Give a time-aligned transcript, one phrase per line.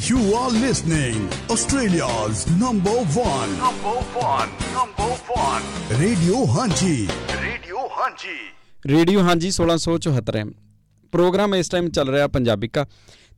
[0.00, 1.16] You are listening
[1.50, 5.64] Australia's number one Number one, number one.
[6.00, 6.94] Radio Hanchi.
[7.40, 8.36] Radio Hanchi.
[8.86, 10.44] Radio Hanji 1674
[11.12, 12.86] programme ਇਸ time ਚੱਲ ਰਿਹਾ ਪੰਜਾਬਿਕਾ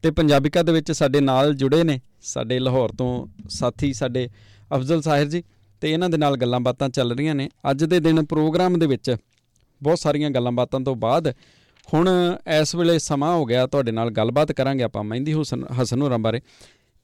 [0.03, 3.11] ਤੇ ਪੰਜਾਬਿਕਾ ਦੇ ਵਿੱਚ ਸਾਡੇ ਨਾਲ ਜੁੜੇ ਨੇ ਸਾਡੇ ਲਾਹੌਰ ਤੋਂ
[3.51, 4.29] ਸਾਥੀ ਸਾਡੇ
[4.71, 5.43] ਅਫਜ਼ਲ ਸਾਹਿਰ ਜੀ
[5.83, 9.15] ਤੇ ਇਹਨਾਂ ਦੇ ਨਾਲ ਗੱਲਾਂ ਬਾਤਾਂ ਚੱਲ ਰਹੀਆਂ ਨੇ ਅੱਜ ਦੇ ਦਿਨ ਪ੍ਰੋਗਰਾਮ ਦੇ ਵਿੱਚ
[9.81, 11.33] ਬਹੁਤ ਸਾਰੀਆਂ ਗੱਲਾਂ ਬਾਤਾਂ ਤੋਂ ਬਾਅਦ
[11.89, 12.09] ਹੁਣ
[12.61, 16.41] ਇਸ ਵੇਲੇ ਸਮਾਂ ਹੋ ਗਿਆ, ਤੁਹਾਡੇ ਨਾਲ ਗੱਲਬਾਤ ਕਰਾਂਗੇ ਆਪਾਂ ਮਹਿੰਦੀ ਹੁਸਨ, ਹਸਨ ਹੋਰਾਂ ਬਾਰੇ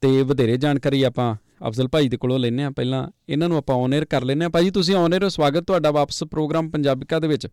[0.01, 1.35] ਤੇ ਵਧੇਰੇ ਜਾਣਕਾਰੀ ਆਪਾਂ
[1.67, 4.49] ਅਫਜ਼ਲ ਭਾਈ ਦੇ ਕੋਲੋਂ ਲੈਣੇ ਆ ਪਹਿਲਾਂ ਇਹਨਾਂ ਨੂੰ ਆਪਾਂ ਔਨ 에ਅਰ ਕਰ ਲੈਣੇ ਆ
[4.49, 7.47] ਭਾਜੀ ਤੁਸੀਂ ਔਨ 에ਅਰ ਸਵਾਗਤ ਤੁਹਾਡਾ ਵਾਪਸ ਪ੍ਰੋਗਰਾਮ ਪੰਜਾਬਿਕਾ ਦੇ ਵਿੱਚ।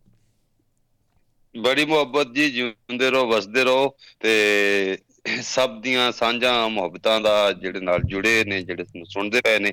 [1.55, 4.98] ਬੜੀ ਮੁਹੱਬਤ ਜੀ, ਜਿਉਂਦੇ ਰਹੋ, ਵਸਦੇ ਰਹੋ ਤੇ
[5.42, 9.72] ਸਭ ਦੀਆਂ ਸਾਂਝਾਂ ਮੁਹੱਬਤਾਂ ਦਾ ਜਿਹੜੇ ਨਾਲ ਜੁੜੇ ਨੇ, ਜਿਹੜੇ ਸਾਨੂੰ ਸੁਣਦੇ ਪਏ ਨੇ,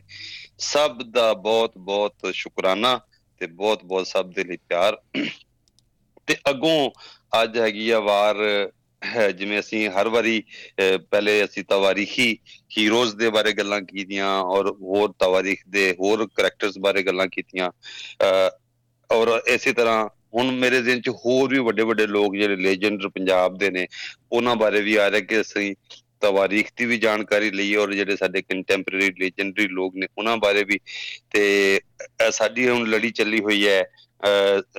[0.58, 3.00] ਸਭ ਦਾ ਬਹੁਤ ਬਹੁਤ ਸ਼ੁਕਰਾਨਾ
[3.40, 4.98] ਤੇ ਬਹੁਤ ਬਹੁਤ ਸਭ ਦੇ ਲਈ ਪਿਆਰ।
[6.28, 6.92] ਤੇ ਅੱਗੋਂ
[7.34, 8.38] ਅੱਜ ਹੈਗੀ ਆ ਵਾਰ
[9.02, 12.28] ਹੈ ਜਿਵੇਂ ਅਸੀਂ ਹਰ ਵਾਰੀ ਅਹ, ਪਹਿਲੇ ਅਸੀਂ ਤਵਾਰੀਖੀ
[12.78, 17.70] ਹੀਰੋਜ਼ ਦੇ ਬਾਰੇ ਗੱਲਾਂ ਕੀਤੀਆਂ ਔਰ ਹੋਰ ਤਵਾਰੀਖ ਦੇ ਹੋਰ ਕੈਰੈਕਟਰਸ ਬਾਰੇ ਗੱਲਾਂ ਕੀਤੀਆਂ
[18.22, 18.50] ਅਹ,
[19.10, 23.58] ਔਰ ਇਸੇ ਤਰ੍ਹਾਂ ਹੁਣ ਮੇਰੇ ਜ਼ਿਹਨ ਚ ਹੋਰ ਵੀ ਵੱਡੇ ਵੱਡੇ ਲੋਕ ਜਿਹੜੇ ਲੈਜੈਂਡਰ ਪੰਜਾਬ
[23.58, 23.88] ਦੇ ਨੇ
[24.32, 25.74] ਉਹਨਾਂ ਬਾਰੇ ਵੀ ਆ ਰਿਹਾ ਕਿ ਅਸੀਂ
[26.22, 30.80] ਤਵਾਰੀਖ ਦੀ ਵੀ ਜਾਣਕਾਰੀ ਲਈ ਔਰ ਜਿਹੜੇ ਸਾਡੇ ਕੰਟੈਂਪਰੇਰੀ ਲੈਜੈਂਡਰੀ ਲੋਕ ਨੇ ਉਹਨਾਂ ਬਾਰੇ ਵੀ
[31.32, 31.44] ਤੇ
[32.22, 33.84] ਅਹ ਸਾਡੀ ਹੁਣ ਲੜੀ ਚੱਲੀ ਹੋਈ ਹੈ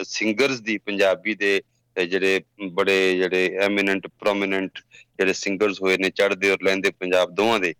[0.04, 1.60] ਸਿੰਗਰਸ ਦੀ ਪੰਜਾਬੀ ਦੇ
[1.96, 2.40] ਤੇ ਜਿਹੜੇ
[2.72, 4.78] ਬੜੇ ਜਿਹੜੇ ਐਮੀਨੈਂਟ ਪ੍ਰੋਮਿਨੈਂਟ
[5.18, 7.74] ਜਿਹੜੇ ਸਿੰਗਰਸ ਹੋਏ ਨੇ, ਚੜ੍ਹਦੇ ਔਰ ਲਹਿੰਦੇ ਪੰਜਾਬ ਦੋਵਾਂ ਦੇ,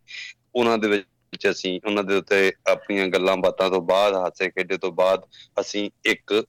[0.55, 4.92] ਉਹਨਾਂ ਦੇ ਵਿੱਚ ਅਸੀਂ, ਉਹਨਾਂ ਦੇ ਉੱਤੇ ਆਪਣੀਆਂ ਗੱਲਾਂ ਬਾਤਾਂ ਤੋਂ ਬਾਅਦ, ਹਾਸੇ ਖੇਡੇ ਤੋਂ
[4.92, 5.25] ਬਾਅਦ
[5.61, 6.45] ਅਸੀਂ ਇੱਕ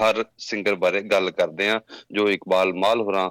[0.00, 1.80] ਹਰ ਸਿੰਗਰ ਬਾਰੇ ਗੱਲ ਕਰਦੇ ਆ
[2.12, 3.30] ਜੋ ਇਕਬਾਲ ਮਾਲ ਹੋਰਾਂ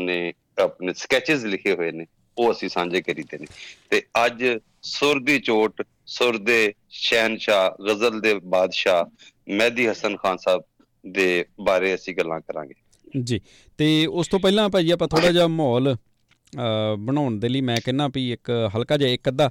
[0.00, 2.06] ਨੇ ਆਪਣੇ ਸਕੈਚਸ ਲਿਖੇ ਹੋਏ ਨੇ,
[2.38, 3.46] ਉਹ ਅਸੀਂ ਸਾਂਝੇ ਕਰੀਦੇ ਨੇ।
[3.90, 4.44] ਤੇ ਅੱਜ
[4.82, 9.04] ਸੁਰ ਦੀ ਚੋਟ, ਸੁਰ ਦੇ ਸ਼ਹਿਨशाह ਗਜ਼ਲ ਦੇ ਬਾਦਸ਼ਾਹ
[9.48, 10.62] ਮਹਿਦੀ ਹਸਨ ਖਾਨ ਸਾਹਿਬ
[11.08, 12.74] ਦੇ ਬਾਰੇ ਅਸੀਂ ਗੱਲਾਂ ਕਰਾਂਗੇ।
[13.22, 13.40] ਜੀ
[13.78, 18.08] ਤੇ ਉਸ ਤੋਂ ਪਹਿਲਾਂ ਭਾਜੀ ਆਪਾਂ ਥੋੜਾ ਜਿਹਾ ਮਾਹੌਲ ਅ, ਬਣਾਉਣ ਦੇ ਲਈ ਮੈਂ ਕਹਿੰਨਾ
[18.14, 19.48] ਵੀ ਇੱਕ ਹਲਕਾ ਜਿਹਾ ਇੱਕ ਅੱਧਾ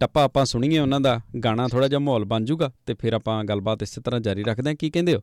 [0.00, 3.82] ਟੱਪਾ ਆਪਾਂ ਸੁਣੀਏ ਉਹਨਾਂ ਦਾ ਗਾਣਾ ਥੋੜਾ ਜਿਹਾ ਮਾਹੌਲ ਬਣ ਜਾਊਗਾ ਤੇ ਫਿਰ ਆਪਾਂ ਗੱਲਬਾਤ
[3.82, 5.20] ਇਸੇ ਤਰ੍ਹਾਂ ਜਾਰੀ ਰੱਖਦੇ ਹਾਂ। ਕੀ ਕਹਿੰਦੇ ਹੋ?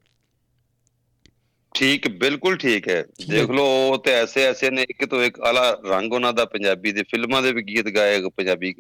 [1.75, 5.77] ਠੀਕ ਬਿਲਕੁਲ ਠੀਕ ਹੈ। ਦੇਖ ਲਓ ਉਹ ਤੇ ਐਸੇ ਐਸੇ ਨੇ ਇੱਕ ਤੋਂ ਇੱਕ ਆਲਾ
[5.85, 8.73] ਰੰਗ ਉਹਨਾਂ ਦਾ ਪੰਜਾਬੀ ਦੇ ਫਿਲਮਾਂ ਦੇ ਵੀ ਗੀਤ ਗਾਏ ਪੰਜਾਬੀ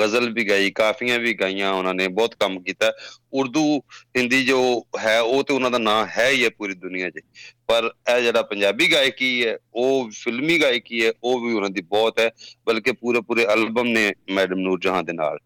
[0.00, 2.92] ਗਜ਼ਲ ਵੀ ਗਾਈ ਕਾਫੀਆਂ ਵੀ ਗਾਈਆਂ ਉਹਨਾਂ ਨੇ ਬਹੁਤ ਕੰਮ ਕੀਤਾ।
[3.32, 3.78] ਉਰਦੂ
[4.16, 7.20] ਹਿੰਦੀ ਜੋ ਹੈ ਉਹ ਤੇ ਉਹਨਾਂ ਦਾ ਨਾਂ ਹੈ ਹੀ ਹੈ ਪੂਰੀ ਦੁਨੀਆ 'ਚ।
[7.66, 12.20] ਪਰ ਇਹ ਜਿਹੜਾ ਪੰਜਾਬੀ ਗਾਇਕੀ ਹੈ ਉਹ ਫਿਲਮੀ ਗਾਇਕੀ ਹੈ ਉਹ ਵੀ ਉਹਨਾਂ ਦੀ ਬਹੁਤ
[12.20, 12.30] ਹੈ
[12.66, 15.38] ਬਲਕਿ ਪੂਰੇ ਪੂਰੇ ਐਲਬਮ ਨੇ ਮੈਡਮ ਨੂਰ ਜਹਾਂ ਦੇ ਨਾਲ।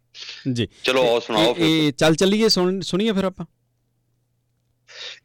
[0.52, 3.46] ਜੀ। ਚਲੋ ਆਓ ਸੁਣਾਓ ਫਿਰ। ਚੱਲ ਚੱਲੀਏ ਸੁਣ ਸੁਣੀਏ ਫਿਰ ਆਪਾਂ।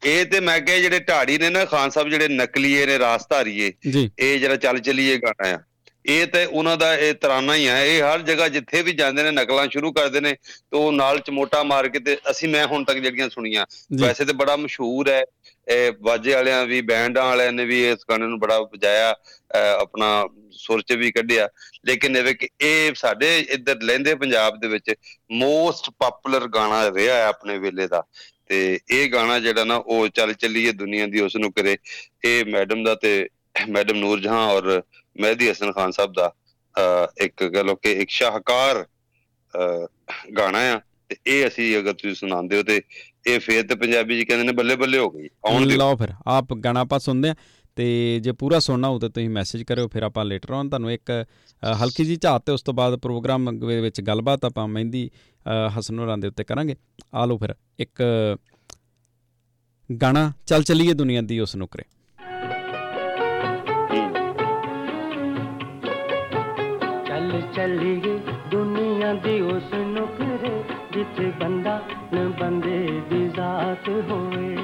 [0.04, 3.72] ਇਹ ਤੇ ਮੈਂ ਕਿਹਾ ਜਿਹੜੇ ਢਾੜੀ ਨੇ ਨਾ ਖਾਨ ਸਾਹਿਬ ਜਿਹੜੇ ਨਕਲੀਏ ਨੇ ਰਾਸਧਾਰੀਏ
[4.18, 5.58] ਇਹ ਜਿਹੜਾ ਚੱਲ ਚਲੀਏ ਗਾਣਾ ਆ।
[6.06, 9.30] ਇਹ ਤੇ ਉਹਨਾਂ ਦਾ ਇਹ ਤਰਾਨਾ ਹੀ ਆ। ਇਹ ਹਰ ਜਗ੍ਹਾ ਜਿੱਥੇ ਵੀ ਜਾਂਦੇ ਨੇ
[9.30, 12.98] ਨਕਲਾਂ ਸ਼ੁਰੂ ਕਰਦੇ ਨੇ ਤੇ ਉਹ ਨਾਲ ਚਮੋਟਾ ਮਾਰ ਕੇ ਤੇ ਅਸੀਂ ਮੈਂ ਹੁਣ ਤੱਕ
[12.98, 13.66] ਜਿਹੜੀਆਂ ਸੁਣੀਆਂ
[14.00, 15.24] ਵੈਸੇ ਤੇ ਬੜਾ ਮਸ਼ਹੂਰ ਹੈ।
[15.68, 19.14] ਇਹ ਬਾਜੇ ਵਾਲਿਆਂ ਵੀ ਬੈਂਡਾਂ ਵਾਲਿਆਂ ਨੇ ਵੀ ਇਸ ਗਾਣੇ ਨੂੰ ਬੜਾ ਵਜਾਇਆ
[19.80, 21.48] ਆਪਣਾ ਸੁਰ ਚ ਵੀ ਕੱਢਿਆ।
[21.86, 24.94] ਲੇਕਿਨ ਇਹ ਕਿ ਇਹ ਸਾਡੇ ਇੱਧਰ ਲਹਿੰਦੇ ਪੰਜਾਬ ਦੇ ਵਿੱਚ
[25.32, 28.02] ਮੋਸਟ ਪਪੂਲਰ ਗਾਣਾ ਰਿਹਾ ਹੈ ਆਪਣੇ ਵੇਲੇ ਦਾ।
[28.48, 31.76] ਤੇ ਇਹ ਗਾਣਾ ਜਿਹੜਾ ਨਾ, ਉਹ ਚੱਲ ਚੱਲੀਏ ਦੁਨੀਆ ਦੀ ਉਸ ਨੂੰ ਕਰੇ।
[32.24, 33.28] ਇਹ ਮੈਡਮ ਦਾ ਤੇ
[33.68, 34.82] ਮੈਡਮ ਨੂਰ ਜਹਾਂ ਔਰ
[35.20, 36.32] ਮਹਿਦੀ ਹਸਨ ਖਾਨ ਸਾਹਿਬ ਦਾ,
[36.76, 38.86] ਅਹ, ਇੱਕ ਕਹ ਲਓ ਕਿ ਇੱਕ ਸ਼ਾਹਕਾਰ,
[39.54, 39.86] ਅਹ,
[40.38, 42.80] ਗਾਣਾ ਆ। ਤੇ ਇਹ ਅਸੀਂ ਅਗਰ ਤੁਸੀਂ ਸੁਣਾਉਂਦੇ ਹੋ ਤੇ
[43.26, 46.08] ਇਹ ਫੇਰ ਤੇ ਪੰਜਾਬੀ ਜੀ ਕਹਿੰਦੇ ਨੇ ਬੱਲੇ ਬੱਲੇ ਹੋ ਗਈ। ਆਉਣ ਦਿਓ। ਲਓ ਫਿਰ,
[46.26, 47.34] ਆਪ ਗਾਣਾ ਆਪਾਂ ਸੁਣਦੇ ਆ
[47.78, 51.10] ਤੇ ਜੇ ਪੂਰਾ ਸੁਣਨਾ ਹੋ ਤਾਂ ਤੁਸੀਂ ਮੈਸੇਜ ਕਰਿਓ ਫਿਰ ਆਪਾਂ ਲੇਟਰ ਔਨ ਤੁਹਾਨੂੰ ਇੱਕ
[51.12, 55.78] ਅ, ਹਲਕੀ ਜੀ ਝਾਤ ਤੇ ਉਸ ਤੋਂ ਬਾਅਦ ਪ੍ਰੋਗਰਾਮ ਦੇ ਵਿੱਚ ਗੱਲਬਾਤ ਆਪਾਂ ਮਹਿੰਦੀ ਅ,
[55.78, 56.74] ਹਸਨ ਹੋਰਾਂ ਦੇ ਉੱਤੇ ਕਰਾਂਗੇ।
[57.14, 58.02] ਆ ਲਓ ਫਿਰ ਇੱਕ
[60.02, 61.84] ਗਾਣਾ ਚੱਲ ਚੱਲੀਏ ਦੁਨੀਆ ਦੀ ਉਸ ਨੁਕਰੇ।
[67.08, 68.18] ਚੱਲ ਚੱਲੀਏ
[68.50, 70.62] ਦੁਨੀਆ ਦੀ ਉਸ ਨੁਕਰੇ
[70.94, 71.80] ਜਿੱਥੇ ਬੰਦਾ
[72.14, 74.56] ਨ ਬੰਦੇ ਦੀ ਜ਼ਾਤ ਹੋਵੇ।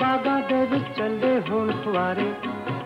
[0.00, 2.32] ਬਾਗਾਂ ਦੇ ਵਿੱਚ ਚੱਲੇ ਹੁਣ ਫੁਆਰੇ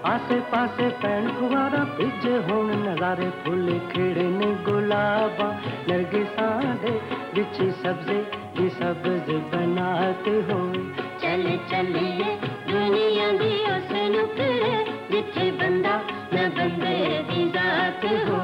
[0.05, 5.53] ਆਸੇ ਪਾਸੇ ਪੈਣ ਫੁਆਰਾ ਭਿੱਜੇ ਹੁਣ ਨਜ਼ਾਰੇ ਫੁੱਲ ਖਿੜੇ ਨੇ ਗੁਲਾਬਾਂ
[5.88, 6.50] ਨਰਗਿਸਾਂ
[6.83, 6.99] ਦੇ
[7.35, 8.25] ਵਿੱਚ ਸਬਜ਼ੇ
[8.56, 10.83] ਦੀ ਸਬਜ਼ ਬਨਾਤ ਹੋਵੇ
[11.21, 12.37] ਚੱਲ ਚੱਲੀਏ
[12.69, 16.00] ਦੁਨੀਆ ਦੀ ਉਸ ਨੁਕਰੇ ਜਿੱਥੇ ਬੰਦਾ
[16.35, 18.44] ਨ ਬੰਦੇ ਦੀ ਜ਼ਾਤ ਹੋਵੇ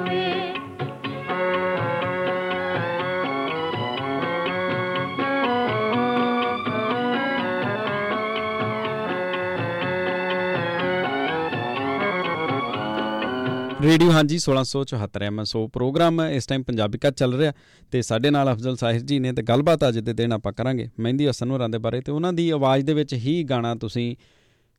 [13.91, 17.53] radio Hanji 1674 AM show programme ਇਸ ਟਾਈਮ ਪੰਜਾਬੀ ਕਾ ਚੱਲ ਰਿਹਾ
[17.93, 21.31] ਤੇ ਸਾਡੇ ਨਾਲ ਅਫਜ਼ਲ ਸਾਹਿਰ ਜੀ ਨੇ ਤੇ ਗੱਲਬਾਤ ਅੱਜ ਦੇ ਦਿਨ ਆਪਾਂ ਕਰਾਂਗੇ ਮਹਿੰਦੀ
[21.31, 24.17] ਹਸਨ ਹੋਰਾਂ ਦੇ ਬਾਰੇ ਤੇ ਉਹਨਾਂ ਦੀ ਆਵਾਜ਼ ਦੇ ਵਿੱਚ ਹੀ ਗਾਣਾ ਤੁਸੀਂ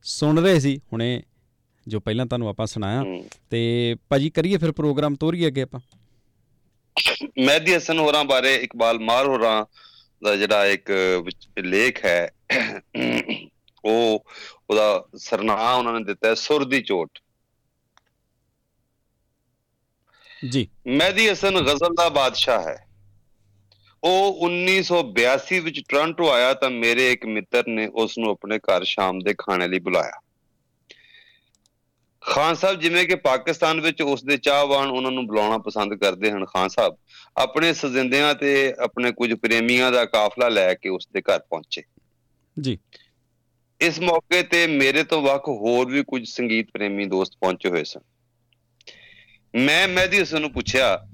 [0.03, 1.23] ਸੁਣ ਰਹੇ ਸੀ ਹੁਣੇ
[1.87, 3.03] ਜੋ ਪਹਿਲਾਂ ਤੁਹਾਨੂੰ ਆਪਾਂ ਸੁਣਾਇਆ।
[3.49, 5.79] ਤੇ ਭਾਜੀ ਕਰੀਏ ਫਿਰ ਪ੍ਰੋਗਰਾਮ ਤੋਰੀਏ ਅੱਗੇ ਆਪਾਂ।
[7.39, 9.65] ਮਹਿਦੀ ਹਸਨ ਹੋਰਾਂ ਬਾਰੇ ਇਕਬਾਲ ਮਾਰ ਹੋਰਾਂ
[10.23, 10.91] ਦਾ ਜਿਹੜਾ ਇੱਕ
[11.59, 12.31] ਲੇਖ ਹੈ
[13.85, 14.25] ਉਹ
[14.69, 17.09] ਉਹਦਾ ਸਰਨਾਮ ਉਹਨਾਂ ਨੇ ਦਿੱਤਾ ਸੁਰ ਦੀ ਚੋਟ।
[20.49, 22.87] ਜੀ। ਮਹਿਦੀ ਹਸਨ ਗਜ਼ਲ ਦਾ ਬਾਦਸ਼ਾਹ ਹੈ।
[24.03, 29.19] ਉਹ 1982 ਵਿੱਚ ਟੋਰਾਂਟੋ ਆਇਆ ਤਾਂ ਮੇਰੇ ਇੱਕ ਮਿੱਤਰ ਨੇ ਉਸ ਨੂੰ ਆਪਣੇ ਘਰ ਸ਼ਾਮ
[29.19, 30.21] ਦੇ ਖਾਣੇ ਲਈ ਬੁਲਾਇਆ।
[32.21, 36.45] ਖਾਨ ਸਾਹਿਬ ਜਿਵੇਂ ਕਿ ਪਾਕਿਸਤਾਨ ਵਿੱਚ ਉਸ ਦੇ ਚਾਹਵਾਨ ਉਹਨਾਂ ਨੂੰ ਬੁਲਾਉਣਾ ਪਸੰਦ ਕਰਦੇ ਹਨ
[36.45, 36.97] ਖਾਨ ਸਾਹਿਬ
[37.37, 41.83] ਆਪਣੇ ਸਜਿੰਦਿਆਂ ਤੇ ਆਪਣੇ ਕੁਝ ਪ੍ਰੇਮੀਆਂ ਦਾ ਕਾਫਲਾ ਲੈ ਕੇ ਉਸ ਦੇ ਘਰ ਪਹੁੰਚੇ।
[42.61, 42.77] ਜੀ।
[43.81, 48.01] ਇਸ ਮੌਕੇ ਤੇ ਮੇਰੇ ਤੋਂ ਵੱਖ ਹੋਰ ਵੀ ਕੁਝ ਸੰਗੀਤ ਪ੍ਰੇਮੀ ਦੋਸਤ ਪਹੁੰਚੇ ਹੋਏ ਸਨ।
[49.55, 51.07] ਮੈਂ ਮਹਿਦੀ ਹਸਨ ਨੂੰ ਪੁੱਛਿਆ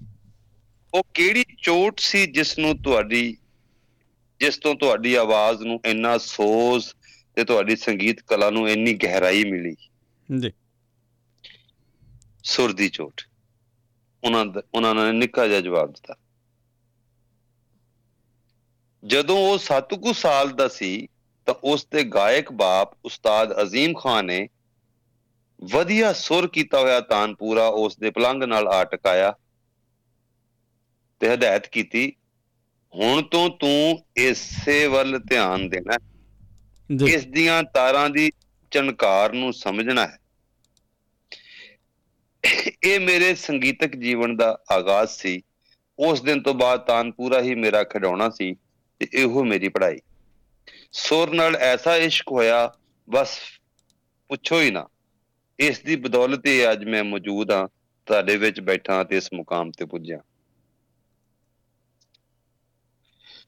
[0.93, 3.37] ਉਹ ਕਿਹੜੀ ਚੋਟ ਸੀ ਜਿਸ ਨੂੰ ਤੁਹਾਡੀ
[4.39, 6.93] ਜਿਸ ਤੋਂ ਤੁਹਾਡੀ ਆਵਾਜ਼ ਨੂੰ ਇੰਨਾ ਸੋਜ਼
[7.35, 9.75] ਤੇ ਤੁਹਾਡੀ ਸੰਗੀਤ ਕਲਾ ਨੂੰ ਇੰਨੀ ਗਹਿਰਾਈ ਮਿਲੀ?
[10.39, 10.51] ਜੀ।
[12.43, 13.21] ਸੁਰ ਦੀ ਚੋਟ।
[14.23, 16.15] ਉਹਨਾਂ ਉਹਨਾਂ ਨੇ ਨਿੱਕਾ ਜਿਹਾ ਜਵਾਬ ਦਿੱਤਾ।
[19.05, 21.07] ਜਦੋਂ ਉਹ 7 ਕੁ ਸਾਲ ਦਾ ਸੀ
[21.45, 24.47] ਤਾਂ ਉਸ ਦੇ ਗਾਇਕ ਬਾਪ ਉਸਤਾਦ ਅਜ਼ੀਮ ਖਾਨ ਨੇ
[25.61, 29.33] ਵਧੀਆ ਸੁਰ ਕੀਤਾ ਹੋਇਆ ਤਾਨਪੂਰਾ ਉਸ ਦੇ ਪਲੰਗ ਨਾਲ ਆ ਟਕਾਇਆ
[31.19, 32.13] ਤੇ ਹਦਾਇਤ ਕੀਤੀ
[32.93, 35.97] ਹੁਣ ਤੋਂ ਤੂੰ ਇਸੇ ਵੱਲ ਧਿਆਨ ਦੇਣਾ
[37.07, 38.31] ਇਸ ਦੀਆਂ ਤਾਰਾਂ ਦੀ
[38.71, 40.17] ਚਣਕਾਰ ਨੂੰ ਸਮਝਣਾ ਹੈ।
[42.83, 45.41] ਇਹ ਮੇਰੇ ਸੰਗੀਤਕ ਜੀਵਨ ਦਾ ਆਗਾਜ਼ ਸੀ।
[45.99, 48.53] ਉਸ ਦਿਨ ਤੋਂ ਬਾਅਦ ਤਾਨਪੂਰਾ ਹੀ ਮੇਰਾ ਖਿਡੌਣਾ ਸੀ
[48.99, 49.99] ਤੇ ਇਹੋ ਮੇਰੀ ਪੜ੍ਹਾਈ।
[50.91, 52.73] ਸੁਰ ਨਾਲ ਐਸਾ ਇਸ਼ਕ ਹੋਇਆ
[53.09, 53.39] ਬਸ
[54.29, 54.87] ਪੁੱਛੋ ਹੀ ਨਾ।
[55.59, 57.67] ਇਸ ਦੀ ਬਦੌਲਤ ਹੀ ਅੱਜ ਮੈਂ ਮੌਜੂਦ ਹਾਂ,
[58.05, 60.19] ਤੁਹਾਡੇ ਵਿੱਚ ਬੈਠਾ ਤੇ ਇਸ ਮੁਕਾਮ ਤੇ ਪੁੱਜਿਆ।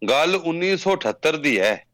[0.09, 1.85] ਗੱਲ 1978 ਦੀ ਹੈ।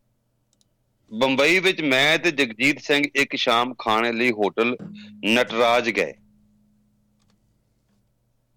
[1.13, 4.77] ਬੰਬਈ ਵਿੱਚ ਮੈਂ ਤੇ ਜਗਜੀਤ ਸਿੰਘ ਇੱਕ ਸ਼ਾਮ ਖਾਣੇ ਲਈ ਹੋਟਲ
[5.25, 6.13] ਨਟਰਾਜ ਗਏ।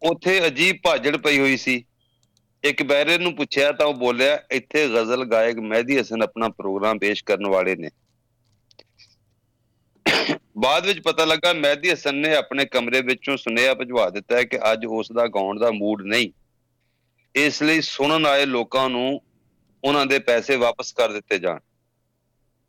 [0.02, 1.84] ਉੱਥੇ ਅਜੀਬ ਭਾਜੜ ਪਈ ਹੋਈ ਸੀ।
[2.64, 7.24] ਇੱਕ ਬੈਰੇ ਨੂੰ ਪੁੱਛਿਆ ਤਾਂ ਉਹ ਬੋਲਿਆ, ਇੱਥੇ ਗਜ਼ਲ ਗਾਇਕ ਮਹਿਦੀ ਹਸਨ ਆਪਣਾ ਪ੍ਰੋਗਰਾਮ ਪੇਸ਼
[7.24, 7.88] ਕਰਨ ਵਾਲੇ ਨੇ।
[10.58, 14.86] ਬਾਅਦ ਵਿੱਚ ਪਤਾ ਲੱਗਾ ਮਹਿਦੀ ਹਸਨ ਨੇ ਆਪਣੇ ਕਮਰੇ ਵਿੱਚੋਂ ਸੁਨੇਹਾ ਭਿਜਵਾ ਦਿੱਤਾ ਕਿ ਅੱਜ
[14.86, 16.30] ਉਸ ਦਾ ਗਾਉਣ ਦਾ ਮੂਡ ਨਹੀਂ।
[17.34, 19.22] ਇਸ ਲਈ ਸੁਣਨ ਆਏ ਲੋਕਾਂ ਨੂੰ
[19.84, 21.58] ਉਹਨਾਂ ਦੇ ਪੈਸੇ ਵਾਪਸ ਕਰ ਦਿੱਤੇ ਜਾਣ।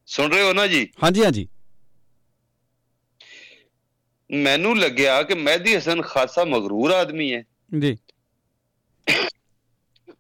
[0.06, 0.91] ਸੁਣ ਰਹੇ ਹੋ ਨਾ ਜੀ?
[1.03, 1.47] ਹਾਂਜੀ ਹਾਂਜੀ।
[4.31, 7.44] ਮੈਨੂੰ ਲੱਗਿਆ ਕਿ ਮਹਿਦੀ ਹਸਨ ਖਾਸਾ ਮਗਰੂਰ ਆਦਮੀ ਹੈ।
[7.80, 7.97] ਜੀ।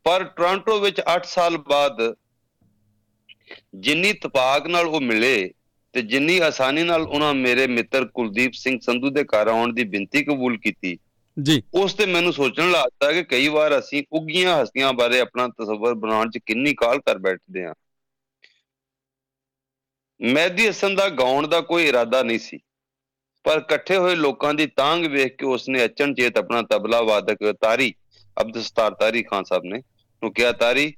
[0.03, 2.15] ਪਰ ਟੋਰਾਂਟੋ ਵਿੱਚ 8 ਸਾਲ ਬਾਅਦ
[3.75, 5.51] ਜਿੰਨੀ ਤਪਾਕ ਨਾਲ ਉਹ ਮਿਲੇ
[5.93, 10.23] ਤੇ ਜਿੰਨੀ ਆਸਾਨੀ ਨਾਲ ਉਹਨਾਂ ਮੇਰੇ ਮਿੱਤਰ ਕੁਲਦੀਪ ਸਿੰਘ ਸੰਧੂ ਦੇ ਘਰ ਆਉਣ ਦੀ ਬੇਨਤੀ
[10.23, 10.97] ਕਬੂਲ ਕੀਤੀ
[11.43, 15.93] ਜੀ। ਉਸ ਤੇ ਮੈਨੂੰ ਸੋਚਣ ਲੱਗਦਾ ਕਿ ਕਈ ਵਾਰ ਅਸੀਂ ਉੱਗੀਆਂ ਹਸਤੀਆਂ ਬਾਰੇ ਆਪਣਾ ਤਸੱਵਰ
[15.93, 17.73] ਬਣਾਉਣ 'ਚ ਕਿੰਨੀ ਕਾਲ ਕਰ ਬੈਠਦੇ ਹਾਂ।
[20.21, 22.59] ਮਹਿਦੀ ਹਸਨ ਦਾ ਗਾਉਣ ਦਾ ਕੋਈ ਇਰਾਦਾ ਨਹੀਂ ਸੀ।
[23.43, 27.93] ਪਰ ਇਕੱਠੇ ਹੋਏ ਲੋਕਾਂ ਦੀ ਤਾਂਗ ਵੇਖ ਕੇ ਉਸਨੇ ਅਚਨਚੇਤ ਆਪਣਾ ਤਬਲਾ ਵਾਦਕ ਤਾਰੀ
[28.41, 29.79] ਅਬਦੁਲ ਸਤਾਰ ਤਾਰੀ ਖਾਨ ਸਾਹਿਬ ਨੇ
[30.23, 30.93] ਨੂੰ ਕਿਹਾ ਤਾਰੀ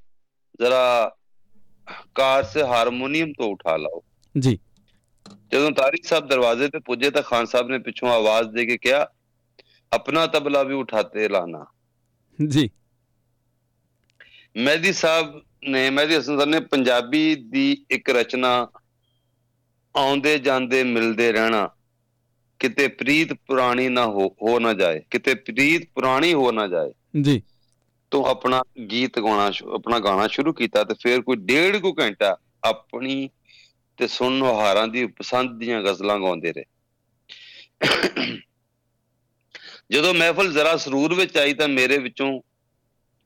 [0.61, 1.15] ਜ਼ਰਾ
[2.15, 4.03] ਕਾਰ ਸੇ ਹਾਰਮੋਨੀਅਮ ਤੋਂ ਉਠਾ ਲਾਓ।
[4.39, 4.59] ਜੀ।
[5.31, 9.07] ਜਦੋਂ ਤਾਰੀ ਸਾਹਿਬ ਦਰਵਾਜ਼ੇ ਤੇ ਪੁੱਜੇ ਤਾਂ ਖਾਨ ਸਾਹਿਬ ਨੇ ਪਿੱਛੋਂ ਆਵਾਜ਼ ਦੇ ਕੇ ਕਿਹਾ
[9.93, 11.65] ਆਪਣਾ ਤਬਲਾ ਵੀ ਉਠਾਤੇ ਲਾਣਾ
[12.47, 12.69] ਜੀ।
[14.57, 18.67] ਮਹਿਦੀ ਸਾਹਿਬ ਨੇ ਮਹਿਦੀ ਹਸਨ ਸਾਹਿਬ ਨੇ ਪੰਜਾਬੀ ਦੀ ਇੱਕ ਰਚਨਾ
[19.95, 21.69] ਆਉਂਦੇ ਜਾਂਦੇ ਮਿਲਦੇ ਰਹਿਣਾ।
[22.59, 27.41] ਕਿਤੇ ਪ੍ਰੀਤ ਪੁਰਾਣੀ ਨਾ ਹੋ ਹੋ ਨਾ ਜਾਏ ਕਿਤੇ ਪ੍ਰੀਤ ਪੁਰਾਣੀ ਹੋ ਨਾ ਜਾਏ। ਜੀ।
[28.11, 33.29] ਤੋਂ ਆਪਣਾ ਗੀਤ ਗਾਉਣਾ ਆਪਣਾ ਗਾਣਾ ਸ਼ੁਰੂ ਕੀਤਾ ਤੇ ਫਿਰ ਕੋਈ ਡੇਢ ਕੁ ਘੰਟਾ ਆਪਣੀ
[34.01, 36.63] ਤੇ ਸੁਣਨ ਹਾਰਾਂ ਦੀ ਪਸੰਦ ਦੀਆਂ ਗਜ਼ਲਾਂ ਗਾਉਂਦੇ ਰਹੇ।
[39.91, 42.41] ਜਦੋਂ ਮਹਿਫਲ ਜ਼ਰਾ ਸਰੂਰ ਵਿੱਚ ਆਈ ਤਾਂ ਮੇਰੇ ਵਿੱਚੋਂ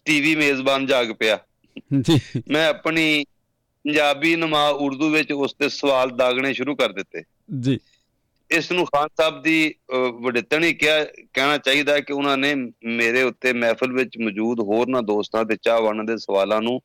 [0.05, 1.39] ਟੀਵੀ ਮੇਜ਼ਬਾਨ ਜਾਗ ਪਿਆ।
[2.01, 3.25] ਜੀ। ਮੈਂ ਆਪਣੀ
[3.83, 7.23] ਪੰਜਾਬੀ ਨਮਾ ਉਰਦੂ ਵਿੱਚ ਉਸ ਤੇ ਸਵਾਲ ਦਾਗਣੇ ਸ਼ੁਰੂ ਕਰ ਦਿੱਤੇ।
[7.59, 7.79] ਜੀ।
[8.51, 9.75] ਇਸ ਨੂੰ ਖਾਨ ਸਾਹਿਬ ਦੀ
[10.21, 12.55] ਵਡਿੱਤਣੀ ਕਿਹਾ ਕਹਿਣਾ ਚਾਹੀਦਾ ਕਿ ਉਹਨਾਂ ਨੇ
[12.85, 16.81] ਮੇਰੇ ਉੱਤੇ ਮਹਿਫਲ ਵਿੱਚ ਮੌਜੂਦ ਹੋਰਨਾਂ ਦੋਸਤਾਂ ਤੇ ਚਾਹਵਾਨਾਂ ਦੇ ਸਵਾਲਾਂ ਨੂੰ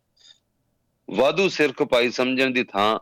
[1.11, 2.99] ਵਾਧੂ ਸਿਰ ਖਪਾਈ ਸਮਝਣ ਦੀ ਥਾਂ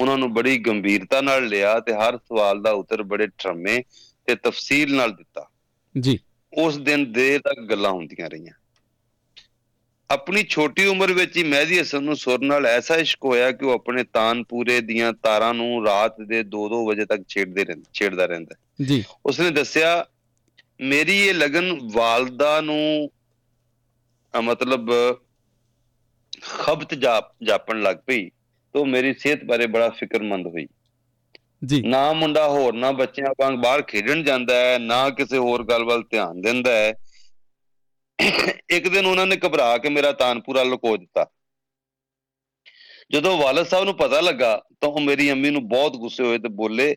[0.00, 3.82] ਉਹਨਾਂ ਨੂੰ ਬੜੀ ਗੰਭੀਰਤਾ ਨਾਲ ਲਿਆ ਤੇ ਹਰ ਸਵਾਲ ਦਾ ਉੱਤਰ ਬੜੇ ਠਰਮੇ
[4.26, 5.48] ਤੇ ਤਫਸੀਲ ਨਾਲ ਦਿੱਤਾ।
[6.00, 6.18] ਜੀ।
[6.52, 8.52] ਉਸ ਦਿਨ ਦੇਰ ਤੱਕ ਗੱਲਾਂ ਹੁੰਦੀਆਂ ਰਹੀਆਂ।
[10.10, 13.72] ਆਪਣੀ ਛੋਟੀ ਉਮਰ ਵਿੱਚ ਹੀ ਮਹਿਦੀ ਹਸਨ ਨੂੰ ਸੁਰ ਨਾਲ ਐਸਾ ਇਸ਼ਕ ਹੋਇਆ ਕਿ ਉਹ
[13.72, 19.04] ਆਪਣੇ ਤਾਨਪੂਰੇ ਦੀਆਂ ਤਾਰਾਂ ਨੂੰ ਰਾਤ ਦੇ 2-2 ਵਜੇ ਤੱਕ ਛੇੜਦੇ ਰਹਿੰਦੇ ਛੇੜਦਾ ਰਹਿੰਦਾ ਜੀ।
[19.26, 20.06] ਉਸਨੇ ਦੱਸਿਆ
[20.80, 23.10] ਮੇਰੀ ਇਹ ਲਗਨ ਵਾਲਦਾ ਨੂੰ
[24.34, 24.90] ਮਤਲਬ
[26.42, 28.30] ਖਬਤ ਜਾਪ ਜਾਪਣ ਲੱਗ ਪਈ।
[28.74, 30.66] ਤਾਂ ਮੇਰੀ ਸਿਹਤ ਬਾਰੇ ਬੜਾ ਫਿਕਰਮੰਦ ਹੋਈ।
[31.64, 35.84] ਜੀ। ਨਾ ਮੁੰਡਾ ਹੋਰ ਨਾ ਬੱਚਿਆਂ ਵਾਂਗ ਬਾਹਰ ਖੇਡਣ ਜਾਂਦਾ ਹੈ ਨਾ ਕਿਸੇ ਹੋਰ ਗੱਲ
[35.84, 36.94] ਵੱਲ ਧਿਆਨ ਦਿੰਦਾ ਹੈ।
[38.70, 41.26] ਇੱਕ ਦਿਨ ਉਹਨਾਂ ਨੇ ਘਬਰਾ ਕੇ ਮੇਰਾ ਤਾਨਪੂਰਾ ਲੁਕੋ ਦਿੱਤਾ।
[43.10, 46.48] ਜਦੋਂ ਵਾਲਦ ਸਾਹਿਬ ਨੂੰ ਪਤਾ ਲੱਗਾ ਤਾਂ ਉਹ ਮੇਰੀ ਅੰਮੀ ਨੂੰ ਬਹੁਤ ਗੁੱਸੇ ਹੋਏ ਤੇ
[46.48, 46.96] ਬੋਲੇ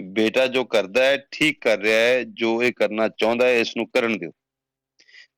[0.00, 3.86] ਬੇਟਾ ਜੋ ਕਰਦਾ ਹੈ ਠੀਕ ਕਰ ਰਿਹਾ ਹੈ ਜੋ ਇਹ ਕਰਨਾ ਚਾਹੁੰਦਾ ਹੈ ਇਸ ਨੂੰ
[3.86, 4.30] ਕਰਨ ਦਿਓ।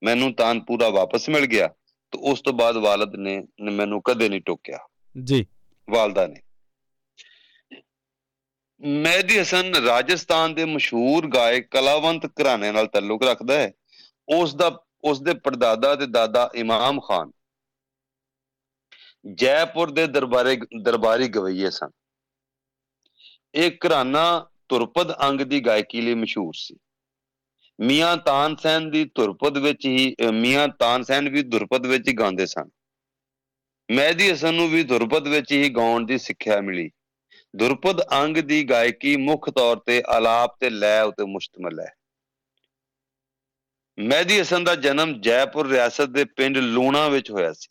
[0.03, 1.69] ਮੈਨੂੰ ਤਾਨਪੂਰਾ ਵਾਪਸ ਮਿਲ ਗਿਆ
[2.11, 4.79] ਤੇ ਉਸ ਤੋਂ ਬਾਅਦ ਵਾਲਦ ਨੇ ਮੈਨੂੰ ਕਦੇ ਨਹੀਂ ਟੋਕਿਆ।
[5.25, 5.47] ਜੀ।
[5.91, 6.43] ਵਾਲਦਾ ਨੇ
[8.81, 13.73] ਮਹਿਦੀ ਹਸਨ ਰਾਜਸਥਾਨ ਦੇ ਮਸ਼ਹੂਰ ਗਾਇਕ ਕਲਾਵੰਤ ਘਰਾਣੇ ਨਾਲ ਤਾਲੁਕ ਰੱਖਦਾ ਹੈ।
[14.29, 17.33] ਉਸ ਦਾ, ਉਸ ਦੇ ਪੜਦਾਦਾ ਤੇ ਦਾਦਾ ਇਮਾਮ ਖਾਨ।
[19.35, 21.91] ਜੈਪੁਰ ਦੇ ਦਰਬਾਰੇ, ਦਰਬਾਰੀ ਗਵਈਏ ਸਨ।
[23.55, 26.77] ਇਹ ਘਰਾਣਾ ਤੁਰਪਦ ਅੰਗ ਦੀ ਗਾਇਕੀ ਲਈ ਮਸ਼ਹੂਰ ਸੀ।
[27.81, 32.69] ਮੀਆਂ ਤਾਨਸੈਨ ਦੀ ਤੁਰਪਦ ਵਿੱਚ ਹੀ, ਅਹ ਮੀਆਂ ਤਾਨਸੈਨ ਵੀ ਦੁਰਪਦ ਵਿੱਚ ਹੀ ਗਾਉਂਦੇ ਸਨ।
[33.91, 36.91] ਮਹਿਦੀ ਹਸਨ ਨੂੰ ਵੀ ਦੁਰਪਦ ਵਿੱਚ ਹੀ ਗਾਉਣ ਦੀ ਸਿੱਖਿਆ ਮਿਲੀ।
[37.57, 41.93] ਦੁਰਪਦ ਅੰਗ ਦੀ ਗਾਇਕੀ ਮੁੱਖ ਤੌਰ ਤੇ ਆਲਾਪ ਤੇ ਲੈਅ ਉਤੇ ਮੁਸ਼ਤਮਲ ਹੈ।
[43.99, 47.69] ਮਹਿਦੀ ਹਸਨ ਦਾ ਜਨਮ ਜੈਪੁਰ ਰਿਆਸਤ ਦੇ ਪਿੰਡ ਲੂਣਾ ਵਿੱਚ ਹੋਇਆ ਸੀ।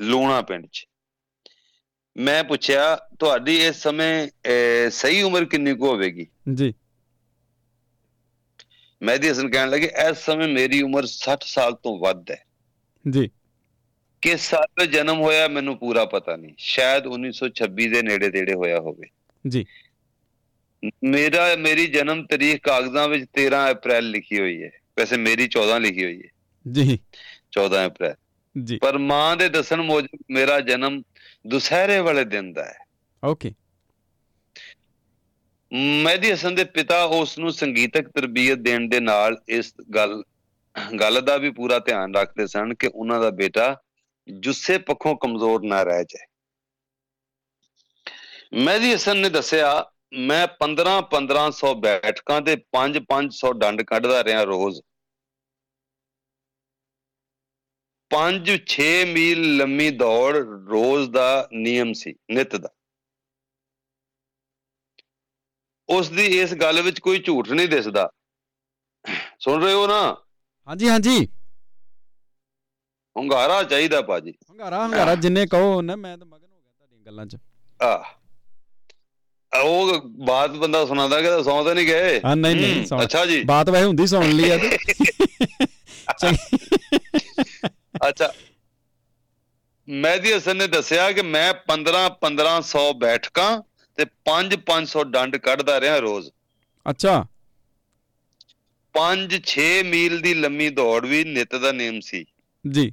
[0.00, 0.86] ਲੂਣਾ ਪਿੰਡ 'ਚ।
[2.16, 4.28] ਮੈਂ ਪੁੱਛਿਆ ਤੁਹਾਡੀ ਇਸ ਸਮੇਂ
[4.90, 6.26] ਸਹੀ ਉਮਰ ਕਿੰਨੀ ਕੁ ਹੋਵੇਗੀ?
[6.54, 6.74] ਜੀ।
[9.02, 12.44] ਮਹਿਦੀ ਹਸਨ ਕਹਿਣ ਲੱਗੇ ਇਸ ਸਮੇਂ ਮੇਰੀ ਉਮਰ 60 ਸਾਲ ਤੋਂ ਵੱਧ ਹੈ।
[13.10, 13.30] ਜੀ।
[14.26, 19.08] ਕਿਸ ਸਾਲ ਜਨਮ ਹੋਇਆ ਮੈਨੂੰ ਪੂਰਾ ਪਤਾ ਨਹੀਂ। ਸ਼ਾਇਦ 1926 ਦੇ ਨੇੜੇ ਤੇੜੇ ਹੋਇਆ ਹੋਵੇ।
[19.48, 19.66] ਜੀ।
[21.04, 26.04] ਮੇਰਾ ਮੇਰੀ ਜਨਮ ਤਰੀਕ ਕਾਗਜ਼ਾਂ ਵਿੱਚ 13 ਅਪ੍ਰੈਲ ਲਿਖੀ ਹੋਈ ਹੈ। ਵੈਸੇ ਮੇਰੀ 14 ਲਿਖੀ
[26.04, 26.28] ਹੋਈ ਹੈ।
[26.72, 26.98] ਜੀ।
[27.52, 28.14] 14 ਅਪ੍ਰੈਲ।
[28.64, 31.02] ਜੀ। ਪਰ ਮਾਂ ਦੇ ਦੱਸਣ ਮੁਜਬ ਮੇਰਾ ਜਨਮ
[31.46, 32.78] ਦੁਸਹਿਰੇ ਵਾਲੇ ਦਿਨ ਦਾ ਹੈ।
[33.24, 33.52] ਓਕੇ।
[35.72, 40.22] ਮਹਿਦੀ ਹਸਨ ਦੇ ਪਿਤਾ ਉਸ ਨੂੰ ਸੰਗੀਤਕ ਤਰਬੀਅਤ ਦੇਣ ਦੇ ਨਾਲ ਇਸ ਗੱਲ
[41.00, 43.80] ਗੱਲ ਦਾ ਵੀ ਪੂਰਾ ਧਿਆਨ ਰੱਖਦੇ ਸਨ ਕਿ ਉਹਨਾਂ ਦਾ ਬੇਟਾ
[44.30, 46.26] ਜੁੱਸੇ ਪੱਖੋਂ ਕਮਜ਼ੋਰ ਨਾ ਰਹਿ ਜਾਏ।
[48.54, 54.80] ਮਹਿਦੀ ਹਸਨ ਨੇ ਦੱਸਿਆ, ਮੈਂ 15 1500 ਬੈਠਕਾਂ ਤੇ 5 500 ਡੰਡ ਕੱਢਦਾ ਰਿਹਾ ਰੋਜ਼।
[58.10, 60.36] 5 6 ਮੀਲ ਲੰਮੀ ਦੌੜ
[60.68, 62.68] ਰੋਜ਼ ਦਾ ਨਿਯਮ ਸੀ, ਨਿਤ ਦਾ।
[65.88, 68.10] ਉਸ ਦੀ ਇਸ ਗੱਲ ਵਿੱਚ ਕੋਈ ਝੂਠ ਨਹੀਂ ਦਿਸਦਾ।
[69.38, 70.24] ਸੁਣ ਰਹੇ ਹੋ ਨਾ?
[70.68, 71.28] ਹਾਂਜੀ ਹਾਂਜੀ।
[73.16, 77.26] ਹੁੰਗਾਰਾ ਚਾਹੀਦਾ ਭਾਜੀ। ਹੰਗਾਰਾ ਹੰਗਾਰਾ ਜਿੰਨੇ ਕਹੋ ਨਾ ਮੈਂ ਤਾਂ ਮਗਨ ਹੋ ਗਿਆ ਤੁਹਾਡੀਆਂ ਗੱਲਾਂ
[77.26, 77.36] 'ਚ।
[77.82, 78.04] ਆ।
[79.52, 82.20] ਉਹ ਬਾਤ ਬੰਦਾ ਸੁਣਾਉਂਦਾ ਕਿ ਸੌਂ ਤਾਂ ਨਹੀਂ ਗਏ?
[82.24, 84.56] ਹਾਂ ਨਹੀਂ ਨਹੀਂ ਸੁਣ ਅੱਛਾ ਜੀ। ਬਾਤ ਵੈਸੇ ਹੁੰਦੀ ਸੁਣ ਲਈ ਆ
[88.08, 88.32] ਅੱਛਾ।
[89.88, 93.62] ਮਹਿਦੀ ਹਸਨ ਨੇ ਦੱਸਿਆ ਕਿ ਮੈਂ 15 1500 ਬੈਠਕਾਂ
[93.98, 96.30] ਤੇ 5 500 ਡੰਡ ਕੱਢਦਾ ਰਿਹਾ ਰੋਜ਼।
[96.86, 97.14] ਅੱਛਾ।
[98.94, 102.24] 5 6 ਮੀਲ ਦੀ ਲੰਮੀ ਦੌੜ ਵੀ ਨਿਤ ਦਾ ਨਿਯਮ ਸੀ।
[102.66, 102.92] ਜੀ।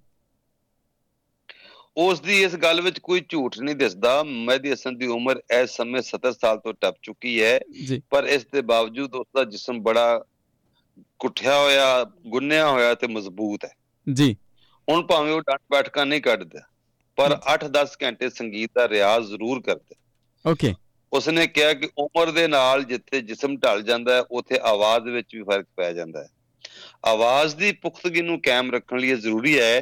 [1.98, 6.02] ਉਸ ਦੀ ਇਸ ਗੱਲ ਵਿੱਚ ਕੋਈ ਝੂਠ ਨਹੀਂ ਦਿਸਦਾ। ਮਹਿਦੀ ਹਸਨ ਦੀ ਉਮਰ ਇਸ ਸਮੇਂ
[6.02, 7.60] 70 ਸਾਲ ਤੋਂ ਟੱਪ ਚੁੱਕੀ ਹੈ।
[8.10, 10.24] ਪਰ ਇਸ ਦੇ ਬਾਵਜੂਦ ਉਸ ਦਾ ਜਿਸਮ ਬੜਾ
[11.20, 13.76] ਕੁੱਠਿਆ ਹੋਇਆ ਗੁੰਨਿਆ ਹੋਇਆ ਤੇ ਮਜ਼ਬੂਤ ਹੈ।
[14.14, 14.36] ਜੀ।
[14.90, 16.60] ਹੁਣ ਭਾਵੇਂ ਉਹ ਡੰਡ ਬੈਠਕਾਂ ਨਹੀਂ ਕੱਢਦਾ
[17.16, 19.96] ਪਰ 8-10 ਘੰਟੇ ਸੰਗੀਤ ਦਾ ਰਿਆਜ਼ ਜ਼ਰੂਰ ਕਰਦਾ।
[20.52, 20.74] ਓਕੇ।
[21.14, 25.44] ਉਸਨੇ ਕਿਹਾ ਕਿ ਉਮਰ ਦੇ ਨਾਲ ਜਿੱਥੇ ਜਿਸਮ ਢਲ ਜਾਂਦਾ ਹੈ ਉੱਥੇ ਆਵਾਜ਼ ਵਿੱਚ ਵੀ
[25.44, 26.28] ਫ਼ਰਕ ਪੈ ਜਾਂਦਾ ਹੈ।
[27.06, 29.82] ਆਵਾਜ਼ ਦੀ ਪੁਖਤਗੀ ਨੂੰ ਕਾਇਮ ਰੱਖਣ ਲਈ ਜ਼ਰੂਰੀ ਹੈ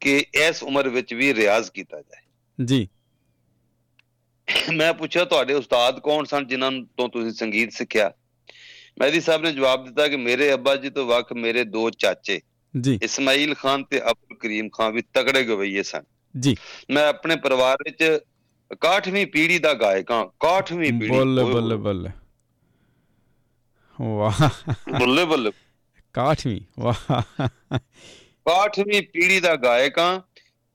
[0.00, 2.22] ਕਿ ਇਸ ਉਮਰ ਵਿੱਚ ਵੀ ਰਿਆਜ਼ ਕੀਤਾ ਜਾਏ।
[2.64, 2.88] ਜੀ।
[4.74, 8.12] ਮੈਂ ਪੁੱਛਿਆ ਤੁਹਾਡੇ ਉਸਤਾਦ ਕੌਣ ਸਨ ਜਿਨ੍ਹਾਂ ਤੋਂ ਤੁਸੀਂ ਸੰਗੀਤ ਸਿੱਖਿਆ?
[9.00, 12.40] ਮਹਿਦੀ ਸਾਹਿਬ ਨੇ ਜਵਾਬ ਦਿੱਤਾ ਕਿ ਮੇਰੇ ਅੱਬਾ ਜੀ ਤੋਂ ਵੱਖ ਮੇਰੇ ਦੋ ਚਾਚੇ
[12.80, 16.02] ਜੀ। ਇਸਮਾਈਲ ਖਾਨ ਤੇ ਅਬਦੁਲ ਕਰੀਮ ਖਾਨ ਵੀ ਤਗੜੇ ਗਵਈਏ ਸਨ।
[16.40, 16.56] ਜੀ।
[16.90, 18.18] ਮੈਂ ਆਪਣੇ ਪਰਿਵਾਰ ਵਿੱਚ
[18.70, 22.10] 61ਵੀਂ ਪੀੜ੍ਹੀ ਦਾ ਗਾਇਕ ਹਾਂ 61ਵੀਂ ਪੀੜ੍ਹੀ। ਬੱਲੇ ਬੱਲੇ। ਬੱਲੇ।
[24.00, 24.48] ਵਾਹ।
[25.00, 25.52] ਬੱਲੇ ਬੱਲੇ।
[26.12, 27.22] 61ਵੀਂ ਵਾਹ।
[28.48, 30.20] 61ਵੀਂ ਪੀੜ੍ਹੀ ਦਾ ਗਾਇਕ ਹਾਂ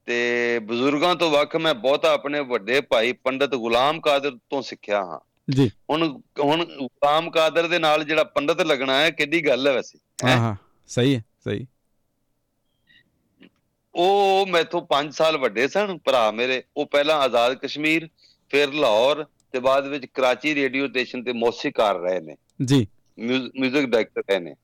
[0.06, 5.20] ਤੇ ਬਜ਼ੁਰਗਾਂ ਤੋਂ ਵੱਖ ਮੈਂ ਬਹੁਤਾ ਆਪਣੇ ਵੱਡੇ ਭਾਈ ਪੰਡਤ ਗੁਲਾਮ ਕਾਦਰ ਤੋਂ ਸਿੱਖਿਆ ਹਾਂ।
[5.52, 10.00] ਜੀ। ਹੁਣ ਹੁਣ ਗੁਲਾਮ ਕਾਦਰ ਦੇ ਨਾਲ ਜਿਹੜਾ ਪੰਡਤ ਲੱਗਣਾ ਹੈ ਕਿੱਡੀ ਗੱਲ ਹੈ ਵੈਸੇ
[10.26, 10.38] ਹਾਂ?
[10.38, 10.56] ਹੈਂ?
[10.88, 11.68] ਸਹੀ ਹੈ ਸਹੀ।
[13.96, 18.10] ਉਹ ਮੈਥੋਂ 5 ਸਾਲ ਵੱਡੇ ਸਨ ਭਰਾ ਮੇਰੇ। ਉਹ ਪਹਿਲਾਂ ਆਜ਼ਾਦ ਕਸ਼ਮੀਰ
[18.50, 22.88] ਫਿਰ ਲਾਹੌਰ ਤੇ ਬਾਅਦ ਵਿੱਚ ਕਰਾਚੀ ਰੇਡੀਓ ਸਟੇਸ਼ਨ ਤੇ ਮੌਸੀਕਾਰ ਰਹੇ ਨੇ। ਜੀ।
[23.20, 24.56] ਮਿਊਜ਼ਿਕ ਡਾਇਰੈਕਟਰ ਰਹੇ ਨੇ।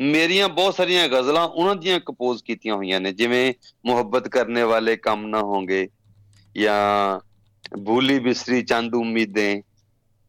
[0.00, 3.54] ਮੇਰੀਆਂ ਬਹੁਤ ਸਾਰੀਆਂ ਗ਼ਜ਼ਲਾਂ ਉਹਨਾਂ ਦੀਆਂ ਕੰਪੋਜ਼ ਕੀਤੀਆਂ ਹੋਈਆਂ ਨੇ ਜਿਵੇਂ
[3.86, 5.88] ਮੁਹੱਬਤ ਕਰਨੇ ਵਾਲੇ ਕੰਮ ਨਾ ਹੋਣਗੇ
[6.58, 7.20] ਜਾਂ
[7.86, 9.62] ਭੂਲੀ ਬਿਸਰੀ ਚੰਦ ਉਮੀदें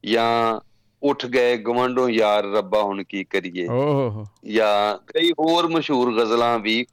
[0.05, 0.59] ਜਾਂ
[1.03, 6.85] ਉੱਠ ਗਏ ਗਵੰਡੋਂ ਯਾਰ ਰੱਬਾ ਹੁਣ ਕੀ ਕਰੀਏ ਓਹ ਜਾਂ ਕਈ ਹੋਰ ਮਸ਼ਹੂਰ ਗ਼ਜ਼ਲਾਂ ਵੀ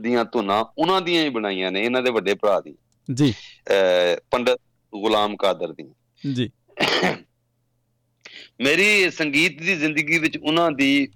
[0.00, 2.74] ਦੀਆਂ ਧੁਨਾਂ ਉਹਨਾਂ ਦੀਆਂ ਹੀ ਬਣਾਈਆਂ ਨੇ ਇਹਨਾਂ ਦੇ ਵੱਡੇ ਭਰਾ ਦੀ।
[3.14, 3.34] ਜੀ।
[4.30, 4.60] ਪੰਡਤ
[4.94, 5.84] ਗੁਲਾਮ ਕਾਦਰ ਦੀ।
[6.34, 6.50] ਜੀ।
[8.60, 11.08] ਮੇਰੀ ਸੰਗੀਤ ਦੀ ਜ਼ਿੰਦਗੀ ਵਿੱਚ ਉਹਨਾਂ ਦੀ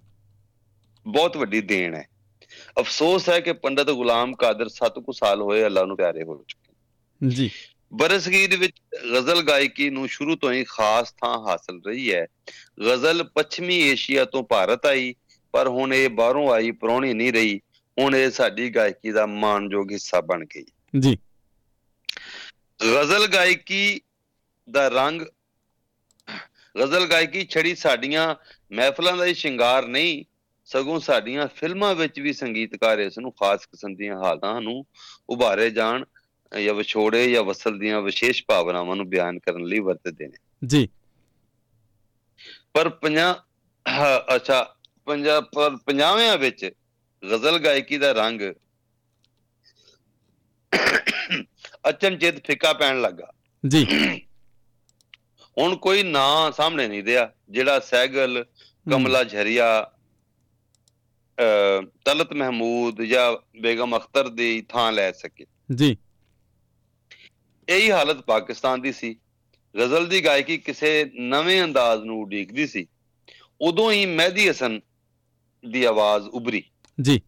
[1.06, 2.08] ਬਹੁਤ ਵੱਡੀ ਦੇਣ ਹੈ।
[2.80, 6.72] ਅਫਸੋਸ ਹੈ ਕਿ ਪੰਡਤ ਗੁਲਾਮ ਕਾਦਰ ਸੱਤ ਕੁ ਸਾਲ ਹੋਏ ਅੱਲਾ ਨੂੰ ਪਿਆਰੇ ਹੋ ਚੁੱਕੇ
[7.28, 7.50] ਜੀ।
[7.94, 12.26] ਬਰਸਗੀਰ ਵਿੱਚ ਗਜ਼ਲ ਗਾਇਕੀ ਨੂੰ ਸ਼ੁਰੂ ਤੋਂ ਹੀ ਖਾਸ ਥਾਂ ਹਾਸਲ ਰਹੀ ਹੈ।
[12.80, 15.14] ਗਜ਼ਲ ਪੱਛਮੀ ਏਸ਼ੀਆ ਤੋਂ ਭਾਰਤ ਆਈ
[15.52, 17.60] ਪਰ ਹੁਣ ਇਹ ਬਾਹਰੋਂ ਆਈ ਪ੍ਰਾਹੁਣੀ ਨਹੀਂ ਰਹੀ।
[17.98, 20.64] ਹੁਣ ਇਹ ਸਾਡੀ ਗਾਇਕੀ ਦਾ ਮਾਣਯੋਗ ਹਿੱਸਾ ਬਣ ਗਈ।
[20.98, 21.16] ਜੀ।
[22.82, 24.00] ਗਜ਼ਲ ਗਾਇਕੀ
[24.70, 25.22] ਦਾ ਰੰਗ
[26.78, 28.34] ਗਜ਼ਲ ਗਾਇਕੀ ਛੜੀ ਸਾਡੀਆਂ
[28.72, 30.24] ਮਹਿਫਲਾਂ ਦਾ ਹੀ ਸ਼ਿੰਗਾਰ ਨਹੀਂ
[30.72, 34.86] ਸਗੋਂ ਸਾਡੀਆਂ ਫਿਲਮਾਂ ਵਿੱਚ ਵੀ ਸੰਗੀਤਕਾਰ ਇਸ ਨੂੰ ਖਾਸ ਕਿਸਮ ਦੀਆਂ ਹਾਲਤਾਂ ਨੂੰ
[35.30, 36.04] ਉਭਾਰੇ ਜਾਣ
[36.64, 40.88] ਜਾਂ ਵਿਛੋੜੇ ਜਾਂ ਵਸਲ ਦੀਆਂ ਵਿਸ਼ੇਸ਼ ਭਾਵਨਾਵਾਂ ਨੂੰ ਬਿਆਨ ਕਰਨ ਲਈ ਵਰਤਦੇ ਨੇ। ਜੀ।
[42.72, 43.42] ਪਰ ਪੰਜਾ
[44.36, 46.70] ਅੱਛਾ ਪੰਜਾ ਪਰ ਪੰਜਾਬਿਆਂ ਵਿੱਚ
[47.24, 48.40] ਗਜ਼ਲ ਗਾਇਕੀ ਦਾ ਰੰਗ
[51.88, 53.32] ਅਚਨਚੇਤ ਫਿੱਕਾ ਪੈਣ ਲੱਗਾ।
[53.68, 53.86] ਜੀ।
[55.58, 58.44] ਹੁਣ ਕੋਈ ਨਾਂ ਸਾਹਮਣੇ ਨਹੀਂ ਰਿਹਾ ਜਿਹੜਾ ਸਹਿਗਲ
[58.90, 59.92] ਕਮਲਾ ਝਰੀਆ
[62.04, 65.96] ਤਲਤ ਮਹਿਮੂਦ ਜਾਂ ਬੇਗਮ ਅਖਤਰ ਦੀ ਥਾਂ ਲੈ ਸਕੇ। ਜੀ।
[67.68, 69.14] ਇਹੀ ਹਾਲਤ ਪਾਕਿਸਤਾਨ ਦੀ ਸੀ।
[69.76, 72.86] ਗਜ਼ਲ ਦੀ ਗਾਇਕੀ ਕਿਸੇ ਨਵੇਂ ਅੰਦਾਜ਼ ਨੂੰ ਉਡੀਕਦੀ ਸੀ।
[73.60, 74.80] ਉਦੋਂ ਹੀ ਮਹਿਦੀ ਹਸਨ
[75.70, 76.62] ਦੀ ਆਵਾਜ਼ ਉਭਰੀ।
[77.02, 77.22] ਜੀ।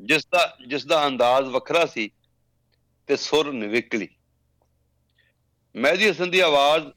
[0.00, 2.10] ਜਿਸ ਦਾ ਜਿਸ ਦਾ ਅੰਦਾਜ਼ ਵੱਖਰਾ ਸੀ
[3.06, 4.08] ਤੇ ਸੁਰ ਨਿਵਕਲੀ।
[5.76, 6.88] ਮਹਿਦੀ ਹਸਨ ਦੀ ਆਵਾਜ਼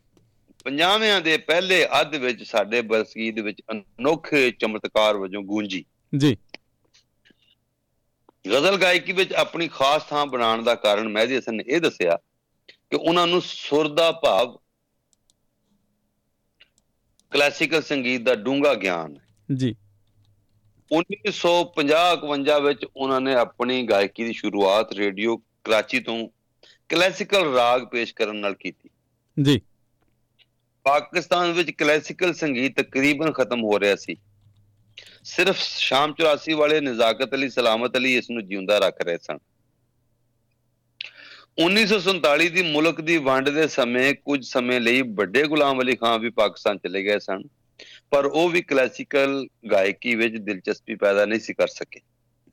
[0.63, 5.85] ਪੰਜਾਬਿਆਂ ਦੇ ਪਹਿਲੇ ਅੱਧ ਵਿੱਚ ਸਾਡੇ ਬਰਸਗੀਤ ਵਿੱਚ ਅਨੋਖੇ ਚਮਤਕਾਰ ਵਜੋਂ ਗੂੰਜੀ।
[6.17, 6.37] ਜੀ।
[8.47, 12.19] ਗਜ਼ਲ ਗਾਇਕੀ ਵਿੱਚ ਆਪਣੀ ਖਾਸ ਥਾਂ ਬਣਾਉਣ ਦਾ ਕਾਰਨ ਮਹਿਦੀ ਹਸਨ ਨੇ ਇਹ ਦੱਸਿਆ
[12.67, 14.59] ਕਿ ਉਹਨਾਂ ਨੂੰ ਸੁਰ ਦਾ ਭਾਵ
[17.31, 19.75] ਕਲਾਸੀਕਲ ਸੰਗੀਤ ਦਾ ਡੂੰਘਾ ਗਿਆਨ ਹੈ। ਜੀ।
[20.91, 26.29] 1950-51 ਵਿੱਚ ਉਹਨਾਂ ਨੇ ਆਪਣੀ ਗਾਇਕੀ ਦੀ ਸ਼ੁਰੂਆਤ ਰੇਡੀਓ ਕਰਾਚੀ ਤੋਂ
[26.89, 28.89] ਕਲਾਸੀਕਲ ਰਾਗ ਪੇਸ਼ ਕਰਨ ਨਾਲ ਕੀਤੀ।
[29.43, 29.61] ਜੀ।
[30.83, 34.15] ਪਾਕਿਸਤਾਨ ਵਿੱਚ ਕਲਾਸੀਕਲ ਸੰਗੀਤ ਤਕਰੀਬਨ ਖਤਮ ਹੋ ਰਿਹਾ ਸੀ।
[35.25, 39.37] ਸਿਰਫ ਸ਼ਾਮ 84 ਵਾਲੇ ਨਜ਼ਾਕਤ ਅਲੀ ਸਲਾਮਤ ਅਲੀ ਇਸ ਨੂੰ ਜਿਉਂਦਾ ਰੱਖ ਰਹੇ ਸਨ।
[41.57, 46.29] 1947 ਦੀ ਮੁਲਕ ਦੀ ਵੰਡ ਦੇ ਸਮੇਂ ਕੁਝ ਸਮੇਂ ਲਈ ਵੱਡੇ ਗੁਲਾਮ ਅਲੀ ਖਾਨ ਵੀ
[46.29, 47.43] ਪਾਕਿਸਤਾਨ ਚਲੇ ਗਏ ਸਨ
[48.09, 51.99] ਪਰ ਉਹ ਵੀ ਕਲਾਸੀਕਲ ਗਾਇਕੀ ਵਿੱਚ ਦਿਲਚਸਪੀ ਪੈਦਾ ਨਹੀਂ ਸੀ ਕਰ ਸਕੇ।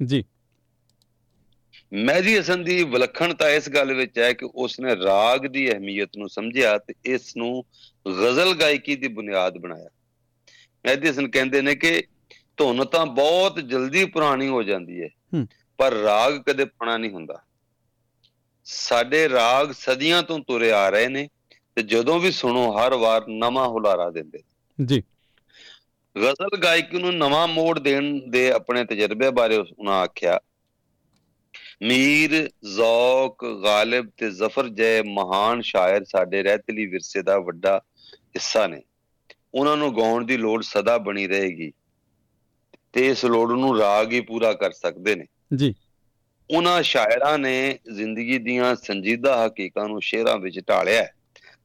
[0.05, 0.25] ਜੀ।
[1.95, 6.79] ਮਹਿਦੀ ਹਸਨ ਦੀ ਵਿਲੱਖਣਤਾ ਇਸ ਗੱਲ ਵਿੱਚ ਹੈ ਕਿ ਉਸਨੇ ਰਾਗ ਦੀ ਅਹਿਮੀਅਤ ਨੂੰ ਸਮਝਿਆ
[6.79, 7.65] ਤੇ ਇਸ ਨੂੰ
[8.09, 9.89] ਗਜ਼ਲ ਗਾਇਕੀ ਦੀ ਬੁਨਿਆਦ ਬਣਾਇਆ।
[10.87, 12.03] ਮਹਿਦੀ ਹਸਨ ਕਹਿੰਦੇ ਨੇ ਕਿ
[12.63, 15.09] ਧੁਨ ਤਾਂ ਬਹੁਤ ਜਲਦੀ ਪੁਰਾਣੀ ਹੋ ਜਾਂਦੀ ਹੈ।
[15.79, 17.43] ਪਰ ਰਾਗ ਕਦੇ ਪੁਰਾਣਾ ਨਹੀਂ ਹੁੰਦਾ।
[18.65, 21.29] ਸਾਡੇ ਰਾਗ ਸਦੀਆਂ ਤੋਂ ਤੁਰੇ ਆ ਰਹੇ ਨੇ
[21.75, 24.39] ਤੇ ਜਦੋਂ ਵੀ ਸੁਣੋ ਹਰ ਵਾਰ ਨਵਾਂ ਹੁਲਾਰਾ ਦਿੰਦੇ।
[24.85, 25.03] ਜੀ।
[26.19, 30.41] ਗਜ਼ਲ ਗਾਇਕੀ ਨੂੰ ਨਵਾਂ ਮੋੜ ਦੇਣ ਦੇ ਆਪਣੇ ਤਜਰਬੇ ਬਾਰੇ ਉਹਨਾਂ ਆਖਿਆ
[31.83, 37.83] ਮੀਰ ਜ਼ੌਕ ਗਾਲਿਬ ਤੇ ਜ਼ਫਰ ਜੈ ਮਹਾਨ ਸ਼ਾਇਰ ਸਾਡੇ ਰਹਿਤਲੀ ਵਿਰਸੇ ਦਾ ਵੱਡਾ
[38.15, 38.83] ਹਿੱਸਾ ਨੇ।
[39.55, 41.73] ਉਹਨਾਂ ਨੂੰ ਗਾਉਣ ਦੀ ਲੋੜ ਸਦਾ ਬਣੀ ਰਹੇਗੀ।
[42.93, 45.27] ਤੇ ਇਸ ਲੋੜ ਨੂੰ ਰਾਗ ਹੀ ਪੂਰਾ ਕਰ ਸਕਦੇ ਨੇ।
[45.57, 45.75] ਜੀ।
[46.57, 51.09] ਉਹਨਾਂ ਸ਼ਾਇਰਾਂ ਨੇ ਜ਼ਿੰਦਗੀ ਦੀਆਂ ਸੰਜੀਦਾ ਹਕੀਕਾਂ ਨੂੰ ਸ਼ੇਰਾਂ ਵਿੱਚ ਢਾਲਿਆ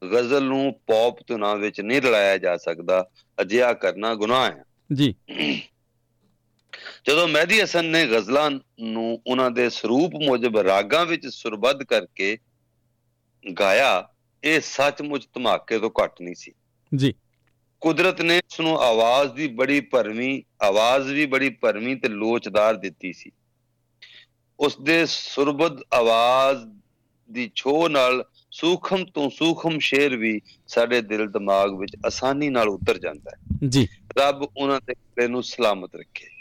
[0.04, 3.08] ਗਜ਼ਲ ਨੂੰ ਪੌਪ ਧੁਨਾਂ ਵਿੱਚ ਨਹੀਂ ਰਲਾਇਆ ਜਾ ਸਕਦਾ।
[3.40, 5.14] ਅਜਿਹਾ ਕਰਨਾ ਗੁਨਾਹ ਹੈ। ਜੀ।
[7.08, 12.38] ਜਦੋਂ ਮਹਿਦੀ ਹਸਨ ਨੇ ਗਜ਼ਲਾਂ ਨੂੰ ਉਹਨਾਂ ਦੇ ਸਰੂਪ ਮੁਜਬ ਰਾਗਾਂ ਵਿੱਚ ਸੁਰਬੱਧ ਕਰਕੇ
[13.60, 14.08] ਗਾਇਆ
[14.44, 16.52] ਇਹ ਸੱਚਮੁੱਚ ਧਮਾਕੇ ਤੋਂ ਘੱਟ ਨਹੀਂ ਸੀ।
[16.96, 17.14] ਜੀ।
[17.80, 23.12] ਕੁਦਰਤ ਨੇ ਉਸ ਨੂੰ ਆਵਾਜ਼ ਦੀ ਬੜੀ ਭਰਵੀਂ ਆਵਾਜ਼ ਵੀ ਬੜੀ ਭਰਵੀਂ ਤੇ ਲੋਚਦਾਰ ਦਿੱਤੀ
[23.12, 23.30] ਸੀ।
[24.60, 26.66] ਉਸ ਦੇ ਸੁਰਬੱਧ ਆਵਾਜ਼
[27.30, 32.98] ਦੀ ਛੋਹ ਨਾਲ ਸੂਖਮ ਤੋਂ ਸੂਖਮ ਸ਼ੇਰ ਵੀ ਸਾਡੇ ਦਿਲ ਦਿਮਾਗ ਵਿੱਚ ਆਸਾਨੀ ਨਾਲ ਉਤਰ
[32.98, 33.88] ਜਾਂਦਾ ਹੈ। ਜੀ।
[34.18, 36.38] ਰੱਬ ਉਹਨਾਂ ਦੇ ਦਿਲ ਨੂੰ ਸਲਾਮਤ ਰੱਖੇ।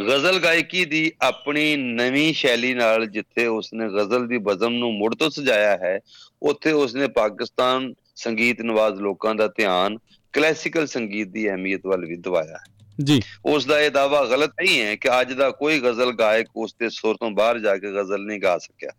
[0.00, 5.30] ਗਜ਼ਲ ਗਾਇਕੀ ਦੀ ਆਪਣੀ ਨਵੀਂ ਸ਼ੈਲੀ ਨਾਲ ਜਿੱਥੇ ਉਸਨੇ ਗਜ਼ਲ ਦੀ ਬਜ਼ਮ ਨੂੰ ਮੁੜ ਤੋਂ
[5.30, 6.00] ਸਜਾਇਆ ਹੈ
[6.42, 9.98] ਉੱਥੇ ਉਸਨੇ ਪਾਕਿਸਤਾਨ ਸੰਗੀਤ ਨਵਾਜ਼ ਲੋਕਾਂ ਦਾ ਧਿਆਨ
[10.32, 12.58] ਕਲਾਸੀਕਲ ਸੰਗੀਤ ਦੀ ਅਹਿਮੀਅਤ ਵੱਲ ਵੀ ਦਿਵਾਇਆ
[13.04, 16.74] ਜੀ। ਉਸ ਦਾ ਇਹ ਦਾਵਾ ਗਲਤ ਨਹੀਂ ਹੈ ਕਿ ਅੱਜ ਦਾ ਕੋਈ ਗਜ਼ਲ ਗਾਇਕ ਉਸ
[16.80, 18.90] ਦੇ ਸੁਰ ਤੋਂ ਬਾਹਰ ਜਾ ਕੇ ਗਜ਼ਲ ਨਹੀਂ ਗਾ ਸਕਿਆ।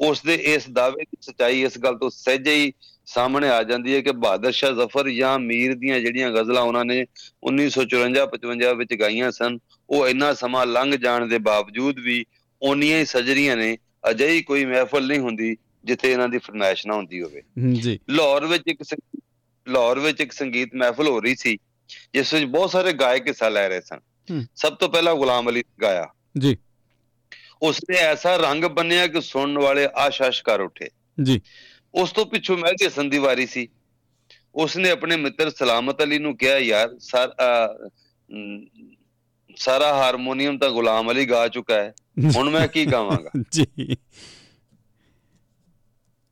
[0.00, 2.72] ਉਸ ਦੇ ਇਸ ਦਾਅਵੇ ਦੀ ਸਚਾਈ ਇਸ ਗੱਲ ਤੋਂ ਸਹਿਜੇ ਹੀ
[3.06, 6.98] ਸਾਹਮਣੇ ਆ ਜਾਂਦੀ ਹੈ ਕਿ ਬਹਾਦਰ ਸ਼ਾਹ ਜ਼ਫਰ ਜਾਂ ਮੀਰ ਦੀਆਂ ਜਿਹੜੀਆਂ ਗਜ਼ਲਾਂ ਉਹਨਾਂ ਨੇ
[7.42, 9.58] 1954-55 ਵਿੱਚ ਗਾਈਆਂ ਸਨ
[9.90, 12.24] ਉਹ ਇੰਨਾ ਸਮਾਂ ਲੰਘ ਜਾਣ ਦੇ ਬਾਵਜੂਦ ਵੀ
[12.62, 13.76] ਓਨੀਆਂ ਹੀ ਸਜਰੀਆਂ ਨੇ
[14.10, 18.62] ਅਜਿਹੀ ਕੋਈ ਮਹਿਫਲ ਨਹੀਂ ਹੁੰਦੀ ਜਿੱਥੇ ਇਹਨਾਂ ਦੀ ਫਰਮਾਇਸ਼ ਨਾ ਹੁੰਦੀ ਹੋਵੇ। ਜੀ। ਲਾਹੌਰ ਵਿੱਚ
[18.66, 18.82] ਇੱਕ
[19.68, 21.58] ਲਾਹੌਰ ਵਿੱਚ ਇੱਕ ਸੰਗੀਤ ਮਹਿਫਲ ਹੋ ਰਹੀ ਸੀ
[22.12, 24.00] ਜਿਸ ਵਿੱਚ ਬਹੁਤ ਸਾਰੇ ਗਾਇਕ ਹਿੱਸਾ ਲੈ ਰਹੇ ਸਨ।
[24.56, 26.56] ਸਭ ਤੋਂ ਪਹਿਲਾਂ ਗੁਲਾਮ ਅਲੀ ਗਾਇਆ। ਜੀ।
[27.62, 30.88] ਉਸਨੇ ਐਸਾ ਰੰਗ ਬੰਨਿਆ ਕਿ ਸੁਣਨ ਵਾਲੇ ਆਸ਼-ਆਸ਼ ਕਰ ਉੱਠੇ।
[31.22, 31.40] ਜੀ।
[31.94, 33.68] ਉਸ ਤੋਂ ਪਿੱਛੋਂ ਮਹਿਦੀ ਹਸਨ ਦੀ ਵਾਰੀ ਸੀ।
[34.54, 36.98] ਉਸਨੇ ਆਪਣੇ ਮਿੱਤਰ ਸਲਾਮਤ ਅਲੀ ਨੂੰ ਕਿਹਾ ਯਾਰ
[39.56, 41.94] ਸਾਰਾ ਹਾਰਮੋਨੀਅਮ ਤਾਂ ਗੁਲਾਮ ਅਲੀ ਗਾ ਚੁੱਕਾ ਹੈ।
[42.36, 43.30] ਹੁਣ ਮੈਂ ਕੀ ਗਾਵਾਂਗਾ?
[43.52, 43.96] ਜੀ।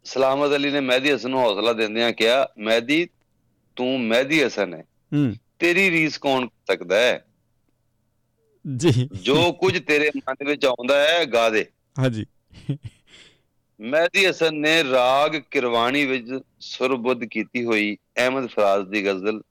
[0.09, 3.09] ਸਲਾਮਤ ਅਲੀ ਨੇ ਮਹਿਦੀ ਹਸਨ ਨੂੰ ਹੌਸਲਾ ਦਿੰਦਿਆਂ ਕਿਹਾ ਮਹਿਦੀ
[3.77, 4.85] ਤੂੰ ਮਹਿਦੀ ਹਸਨ ਹੈ।
[5.59, 7.25] ਤੇਰੀ ਰੀਸ ਕੌਣ ਸਕਦਾ ਹੈ?
[8.77, 11.67] ਜੀ। ਜੋ ਕੁਝ ਤੇਰੇ ਮਨ ਵਿੱਚ ਆਉਂਦਾ ਹੈ ਗਾ ਦੇ।
[11.99, 12.27] ਹਾਂਜੀ।
[13.81, 16.27] ਮਹਿਦੀ ਹਸਨ ਨੇ ਰਾਗ ਕਿਰਵਾਣੀ ਵਿੱਚ
[16.61, 19.43] ਸੁਰਬੁੱਧ ਕੀਤੀ ਹੋਈ ਅਹਿਮਦ ਫਰਾਜ਼ ਦੀ ਗਜ਼ਲ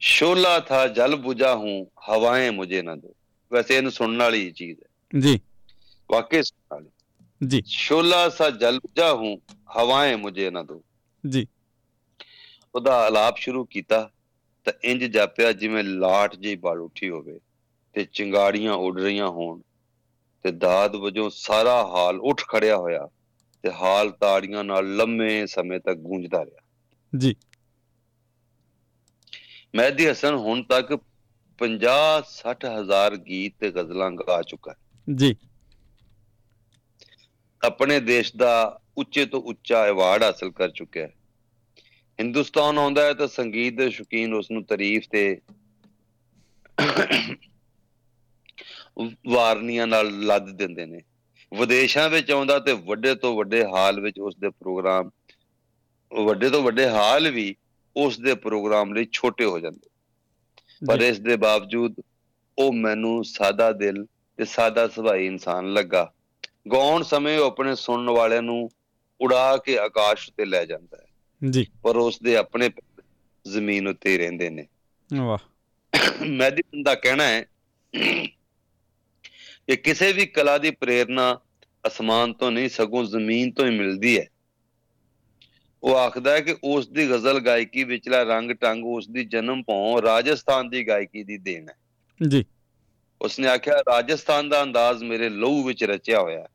[0.00, 3.16] ਸ਼ੋਲਾ ਥਾ ਜਲ ਬੁਝਾ ਹੂੰ ਹਵਾएं ਮੁਝੇ ਨਾ ਦੋ।
[3.52, 5.40] ਵੈਸੇ ਇਹਨੂੰ ਸੁਣਨ ਵਾਲੀ ਚੀਜ਼ ਹੈ। ਜੀ।
[6.10, 6.42] ਵਾਕਈ
[7.44, 9.38] ਜੀ ਸ਼ੋਲਾ ਸਾ ਜਲ ਬੁਝਾ ਹੂੰ
[9.76, 10.82] ਹਵਾएं ਮੁਝੇ ਨਾ ਦੋ
[11.24, 11.46] ਜੀ
[12.74, 14.10] ਉਹਦਾ ਆਲਾਪ ਸ਼ੁਰੂ ਕੀਤਾ
[14.66, 17.38] ਤਾਂ ਇੰਜ ਜਾਪਿਆ ਜਿਵੇਂ ਲਾਟ ਜਿਹੀ ਬਲ ਉੱਠੀ ਹੋਵੇ
[17.94, 19.60] ਤੇ ਚਿੰਗਾੜੀਆਂ ਉੱਡ ਰਹੀਆਂ ਹੋਣ
[20.44, 23.08] ਤੇ ਦਾਦ ਵਜੋਂ ਸਾਰਾ ਹਾਲ ਉੱਠ ਖੜਿਆ ਹੋਇਆ
[23.64, 27.34] ਤੇ ਹਾਲ ਤਾੜੀਆਂ ਨਾਲ ਲੰਮੇ ਸਮੇਂ ਤੱਕ ਗੂੰਜਦਾ ਰਿਹਾ ਜੀ
[29.76, 30.92] ਮਹਿਦੀ ਹਸਨ ਹੁਣ ਤੱਕ
[31.58, 35.34] 50 60 ਹਜ਼ਾਰ ਗੀਤ ਤੇ ਗਜ਼ਲਾਂ ਗਾ ਚੁੱਕਾ ਹੈ ਜੀ
[37.64, 41.12] ਆਪਣੇ ਦੇਸ਼ ਦਾ ਉੱਚੇ ਤੋਂ ਉੱਚਾ ਐਵਾਰਡ ਹਾਸਲ ਕਰ ਚੁੱਕਿਆ ਹੈ।
[42.20, 45.40] ਹਿੰਦੁਸਤਾਨ ਆਉਂਦਾ ਹੈ ਤਾਂ ਸੰਗੀਤ ਦੇ ਸ਼ੌਕੀਨ ਉਸ ਨੂੰ ਤਾਰੀਫ ਤੇ
[49.28, 51.00] ਵਾਰਨੀਆਂ ਨਾਲ ਲੱਦ ਦਿੰਦੇ ਨੇ।
[51.58, 55.10] ਵਿਦੇਸ਼ਾਂ ਵਿੱਚ ਆਉਂਦਾ ਤੇ ਵੱਡੇ ਤੋਂ ਵੱਡੇ ਹਾਲ ਵਿੱਚ ਉਸ ਦੇ ਪ੍ਰੋਗਰਾਮ
[56.24, 57.54] ਵੱਡੇ ਤੋਂ ਵੱਡੇ ਹਾਲ ਵੀ
[57.96, 59.90] ਉਸ ਦੇ ਪ੍ਰੋਗਰਾਮ ਲਈ ਛੋਟੇ ਹੋ ਜਾਂਦੇ।
[60.86, 61.94] ਪਰ ਇਸ ਦੇ ਬਾਵਜੂਦ
[62.58, 66.13] ਉਹ ਮੈਨੂੰ ਸਾਦਾ ਦਿਲ ਤੇ ਸਾਦਾ ਸੁਭਾਈ ਇਨਸਾਨ ਲੱਗਾ।
[66.72, 68.70] ਗਾਉਣ ਸਮੇਂ ਉਹ ਆਪਣੇ ਸੁਣਨ ਵਾਲਿਆਂ ਨੂੰ
[69.20, 71.06] ਉਡਾ ਕੇ ਆਕਾਸ਼ ਤੇ ਲੈ ਜਾਂਦਾ ਹੈ।
[71.50, 72.70] ਜੀ। ਪਰ ਉਸ ਦੇ ਆਪਣੇ
[73.46, 74.66] ਜ਼ਮੀਨ ਉੱਤੇ ਰਹਿੰਦੇ ਨੇ।
[75.14, 75.38] ਵਾਹ।
[76.28, 77.46] ਮੈਡੀਸਨ ਦਾ ਕਹਿਣਾ ਹੈ
[79.66, 81.38] ਕਿ ਕਿਸੇ ਵੀ ਕਲਾ ਦੀ ਪ੍ਰੇਰਣਾ
[81.86, 84.28] ਅਸਮਾਨ ਤੋਂ ਨਹੀਂ ਸਗੋਂ ਜ਼ਮੀਨ ਤੋਂ ਹੀ ਮਿਲਦੀ ਹੈ।
[85.82, 90.02] ਉਹ ਆਖਦਾ ਹੈ ਕਿ ਉਸ ਦੀ ਗਜ਼ਲ ਗਾਇਕੀ ਵਿਚਲਾ ਰੰਗ ਟੰਗ ਉਸ ਦੀ ਜਨਮ ਭੌਂ
[90.02, 91.74] ਰਾਜਸਥਾਨ ਦੀ ਗਾਇਕੀ ਦੀ ਦੇਣ ਹੈ।
[92.28, 92.44] ਜੀ।
[93.22, 96.48] ਉਸਨੇ ਆਖਿਆ ਰਾਜਸਥਾਨ ਦਾ ਅੰਦਾਜ਼ ਮੇਰੇ ਲਹੂ ਵਿੱਚ ਰਚਿਆ ਹੋਇਆ ਹੈ।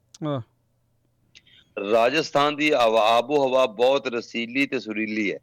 [1.91, 5.39] ਰਾਜਸਥਾਨ ਦੀ ਆਬੋ ਹਵਾ ਬਹੁਤ ਰਸੀਲੀ ਤੇ ਸੁਰੀਲੀ ਹੈ।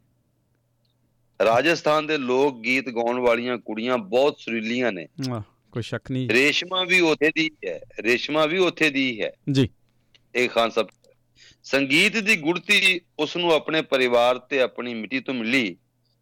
[1.45, 5.07] ਰਾਜਸਥਾਨ ਦੇ ਲੋਕ ਗੀਤ ਗਾਉਣ ਵਾਲੀਆਂ ਕੁੜੀਆਂ ਬਹੁਤ ਸੁਰੀਲੀਆਂ ਨੇ।
[5.71, 9.69] ਕੋਈ ਸ਼ੱਕ ਨਹੀਂ ਰੇਸ਼ਮਾ ਵੀ ਉੱਥੇ ਦੀ ਹੈ ਰੇਸ਼ਮਾ ਵੀ ਉੱਥੇ ਦੀ ਹੈ। ਜੀ।
[10.35, 10.87] ਇਹ ਖਾਨ ਸਾਹਿਬ
[11.63, 15.75] ਸੰਗੀਤ ਦੀ ਗੁੜਤੀ ਉਸ ਨੂੰ ਆਪਣੇ ਪਰਿਵਾਰ ਤੇ ਆਪਣੀ ਮਿੱਟੀ ਤੋਂ ਮਿਲੀ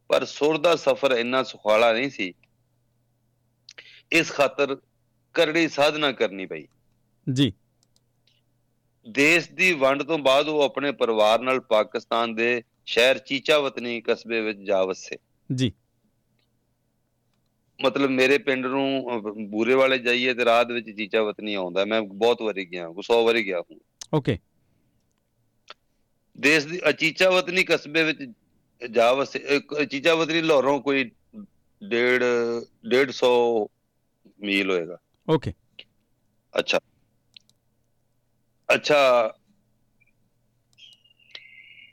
[0.07, 2.33] ਪਰ ਸੁਰ ਦਾ ਸਫ਼ਰ ਇੰਨਾ ਸੁਖਾਲਾ ਨਹੀਂ ਸੀ।
[4.11, 4.77] ਇਸ ਖਾਤਰ
[5.33, 6.67] ਕਰੜੀ ਸਾਧਨਾ ਕਰਨੀ ਪਈ।
[7.33, 7.53] ਜੀ।
[9.05, 14.59] ਦੇਸ਼ ਦੀ ਵੰਡ ਤੋਂ ਬਾਅਦ ਉਹ ਆਪਣੇ ਪਰਿਵਾਰ ਨਾਲ ਪਾਕਿਸਤਾਨ ਦੇ ਸ਼ਹਿਰ ਚੀਚਾਵਤਨੀ ਕਸਬੇ ਵਿੱਚ
[14.59, 15.17] ਜਾ ਵਸੇ।
[15.49, 15.71] ਜੀ।
[17.79, 22.65] ਮਤਲਬ ਮੇਰੇ ਪਿੰਡ ਨੂੰ ਬੂਰੇ ਵਾਲੇ ਜਾਈਏ ਤੇ ਰਾਤ ਵਿੱਚ ਚੀਚਾਵਤਨੀ ਆਉਂਦਾ। ਮੈਂ ਬਹੁਤ ਵਾਰੀ
[22.65, 23.79] ਗਿਆ 100 ਵਾਰੀ ਗਿਆ ਹੂੰ
[24.13, 24.37] ਓਕੇ।
[26.37, 28.23] ਦੇਸ਼ ਦੀ ਅਚੀਚਾਵਤਨੀ ਕਸਬੇ ਵਿੱਚ
[28.81, 31.03] ਜਾ ਵਸੇ ਇੱਕ ਅਚੀਚਾਵਤਨੀ ਲਾਹੌਰੋਂ ਕੋਈ
[31.81, 32.23] ਡੇਢ
[32.87, 33.67] 150
[34.41, 35.53] ਮੀਲ ਹੋਏਗਾ। ਓਕੇ।
[36.53, 36.79] ਅੱਛਾ।
[38.73, 39.33] ਅੱਛਾ।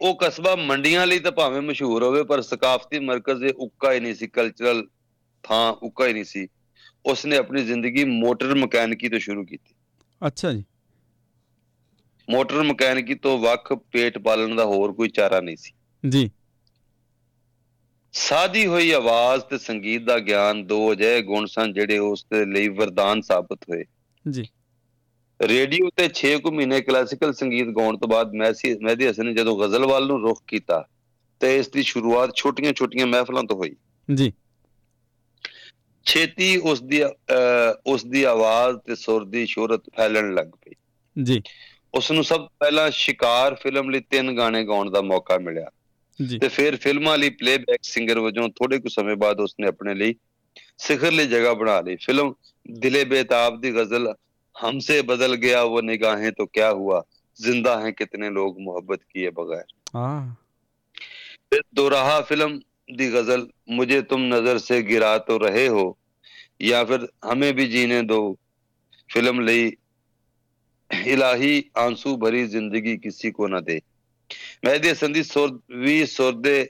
[0.00, 4.14] ਉਹ ਕਸਬਾ ਮੰਡੀਆਂ ਲਈ ਤਾਂ ਭਾਵੇਂ ਮਸ਼ਹੂਰ ਹੋਵੇ ਪਰ ਸਕਾਫਤੀ ਮਰਕਜ਼ ਦੇ ਉੱਕਾ ਹੀ ਨਹੀਂ
[4.14, 4.88] ਸੀ ਕਲਚਰਲ
[5.42, 6.48] ਥਾਂ ਉੱਕਾ ਹੀ ਨਹੀਂ ਸੀ।
[7.06, 9.74] ਉਸਨੇ ਆਪਣੀ ਜ਼ਿੰਦਗੀ ਮੋਟਰ ਮਕੈਨਿਕੀ ਤੋਂ ਸ਼ੁਰੂ ਕੀਤੀ।
[10.26, 10.64] ਅੱਛਾ ਜੀ।
[12.30, 15.72] ਮੋਟਰ ਮਕੈਨਿਕੀ ਤੋਂ ਵੱਖ ਪੇਟ ਪਾਲਣ ਦਾ ਹੋਰ ਕੋਈ ਚਾਰਾ ਨਹੀਂ ਸੀ।
[16.08, 16.30] ਜੀ।
[18.12, 22.68] ਸਾਦੀ ਹੋਈ ਆਵਾਜ਼ ਤੇ ਸੰਗੀਤ ਦਾ ਗਿਆਨ ਦੋ ਅਜਿਹੇ ਗੁਣ ਸਨ ਜਿਹੜੇ ਉਸ ਦੇ ਲਈ
[22.68, 23.84] ਵਰਦਾਨ ਸਾਬਤ ਹੋਏ।
[24.30, 24.48] ਜੀ।
[25.42, 29.58] ਰੇਡੀਓ ਤੇ 6 ਕੁ ਮਹੀਨੇ ਕਲਾਸੀਕਲ ਸੰਗੀਤ ਗਾਉਣ ਤੋਂ ਬਾਅਦ ਮੈਸੀ ਮਹਿਦੀ ਹਸਨ ਨੇ ਜਦੋਂ
[29.58, 30.88] ਗ਼ਜ਼ਲ ਵੱਲ ਨੂੰ ਰੁਖ ਕੀਤਾ
[31.40, 33.76] ਤੇ ਇਸ ਦੀ ਸ਼ੁਰੂਆਤ ਛੋਟੀਆਂ-ਛੋਟੀਆਂ ਮਹਿਫਲਾਂ ਤੋਂ ਹੋਈ।
[34.14, 34.32] ਜੀ।
[36.04, 37.02] ਛੇਤੀ ਉਸ ਦੀ
[37.86, 40.74] ਉਸ ਦੀ ਆਵਾਜ਼ ਤੇ ਸੁਰ ਦੀ ਸ਼ੋਹਰਤ ਫੈਲਣ ਲੱਗ ਪਈ।
[41.22, 41.42] ਜੀ।
[41.94, 45.70] ਉਸ ਨੂੰ ਸਭ ਪਹਿਲਾਂ ਸ਼ਿਕਾਰ ਫਿਲਮ ਲਈ ਤਿੰਨ ਗਾਣੇ ਗਾਉਣ ਦਾ ਮੌਕਾ ਮਿਲਿਆ।
[46.26, 50.14] ਜੀ। ਤੇ ਫਿਰ ਫਿਲਮਾਂ ਲਈ ਪਲੇਬੈਕ ਸਿੰਗਰ ਵਜੋਂ ਥੋੜੇ ਕੁ ਸਮੇਂ ਬਾਅਦ ਉਸਨੇ ਆਪਣੇ ਲਈ
[50.78, 52.34] ਸਿਖਰਲੀ ਜਗ੍ਹਾ ਬਣਾ ਲਈ। ਫਿਲਮ
[52.70, 54.14] ਦਿਲੇ ਬੇਤਾਬ ਦੀ ਗਜ਼ਲ
[54.55, 57.03] हमसे बदल गया वो निगाहें तो क्या हुआ
[57.37, 60.35] जिंदा हैं कितने लोग मोहब्बत किए बगैर ਹਾਂ
[61.47, 62.59] फिर दोराहा फिल्म
[62.91, 65.85] दी गजल मुझे तुम नजर से गिरा तो रहे हो
[66.63, 68.21] या फिर हमें भी जीने दो
[69.09, 69.71] फिल्म ਲਈ
[71.07, 73.79] ਇਲਾਹੀ ਆਂਸੂ ਭਰੀ ਜ਼ਿੰਦਗੀ ਕਿਸੇ ਕੋ ਨਾ ਦੇ
[74.65, 76.67] ਮਹਿਦੀ ਹਸਨ ਦੀ ਸੁਰ ਵੀ ਸੁਰ ਦੇ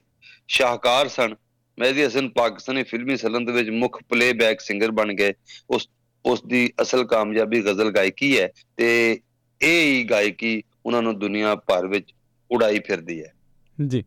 [0.49, 1.35] ਸ਼ਾਹਕਾਰ ਸਨ
[1.77, 5.33] ਮਹਿਦੀ ਹਸਨ ਪਾਕਿਸਤਾਨੀ ਫਿਲਮੀ ਸਲੰਦ ਵਿੱਚ ਮੁੱਖ ਪਲੇਬੈਕ ਸਿੰਗਰ ਬਣ ਗਏ
[5.69, 5.87] ਉਸ
[6.26, 9.20] ਉਸ ਦੀ ਅਸਲ ਕਾਮਯਾਬੀ ਗਜ਼ਲ ਗਾਇਕੀ ਹੈ ਤੇ
[9.62, 12.12] ਇਹ ਹੀ ਗਾਇਕੀ ਉਹਨਾਂ ਨੂੰ ਦੁਨੀਆ ਭਰ ਵਿੱਚ
[12.50, 13.32] ਉਡਾਈ ਫਿਰਦੀ ਹੈ।
[13.88, 14.04] ਜੀ।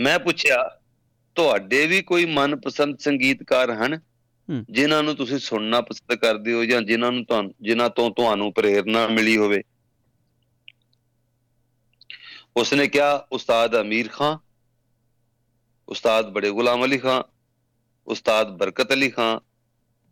[0.00, 0.80] ਮੈਂ ਪੁੱਛਿਆ
[1.34, 4.00] ਤੁਹਾਡੇ ਵੀ ਕੋਈ ਮਨਪਸੰਦ ਸੰਗੀਤਕਾਰ ਹਨ।
[4.70, 9.08] ਜਿਨ੍ਹਾਂ ਨੂੰ ਤੁਸੀਂ ਸੁਣਨਾ ਪਸੰਦ ਕਰਦੇ ਹੋ ਜਾਂ ਜਿਨ੍ਹਾਂ ਨੂੰ ਤੁਹਾਨੂੰ ਜਿਨ੍ਹਾਂ ਤੋਂ ਤੁਹਾਨੂੰ ਪ੍ਰੇਰਣਾ
[9.08, 9.62] ਮਿਲੀ ਹੋਵੇ?
[12.56, 14.38] ਉਸਨੇ ਕਿਹਾ ਉਸਤਾਦ ਅਮੀਰ ਖਾਨ
[15.88, 17.22] ਉਸਤਾਦ ਬੜੇ ਗੁਲਾਮ ਅਲੀ ਖਾਨ
[18.06, 19.38] ਉਸਤਾਦ ਬਰਕਤ ਅਲੀ ਖਾਨ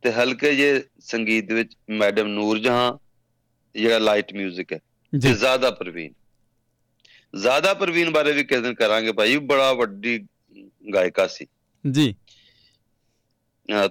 [0.02, 2.98] ਤੇ ਹਲਕੇ ਜੇ ਸੰਗੀਤ ਵਿੱਚ ਮੈਡਮ ਨੂਰ ਜਹਾਂ
[3.74, 6.12] ਜਿਹੜਾ ਲਾਈਟ 뮤직 ਹੈ ਤੇ ਜੀ ਜ਼ਿਆਦਾ ਪ੍ਰਵੀਨ।
[7.36, 10.26] ਜ਼ਿਆਦਾ ਪ੍ਰਵੀਨ ਬਾਰੇ ਵੀ ਕਿਸੇ ਦਿਨ ਕਰਾਂਗੇ ਭਾਈ ਬੜਾ ਵੱਡੀ
[10.94, 11.46] ਗਾਇਕਾ ਸੀ।
[11.90, 12.14] ਜੀ।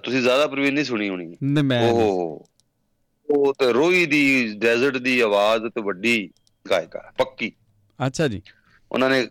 [0.04, 2.46] ਤੁਸੀਂ ਜ਼ਿਆਦਾ ਪ੍ਰਵੀਨ ਨਹੀਂ ਸੁਣੀ ਹੋਣੀ। ਨੇ ਮੈਂ ਓਹ।
[3.30, 6.30] ਉਹ ਤੇ ਰੋਈ ਦੀ ਡੈਜ਼ਰਟ ਦੀ ਆਵਾਜ਼ ਤੇ ਵੱਡੀ
[6.70, 7.52] ਗਾਇਕਾ ਪੱਕੀ।
[8.06, 8.42] ਅੱਛਾ ਜੀ।
[8.92, 9.28] ਉਹਨਾਂ ਨੇ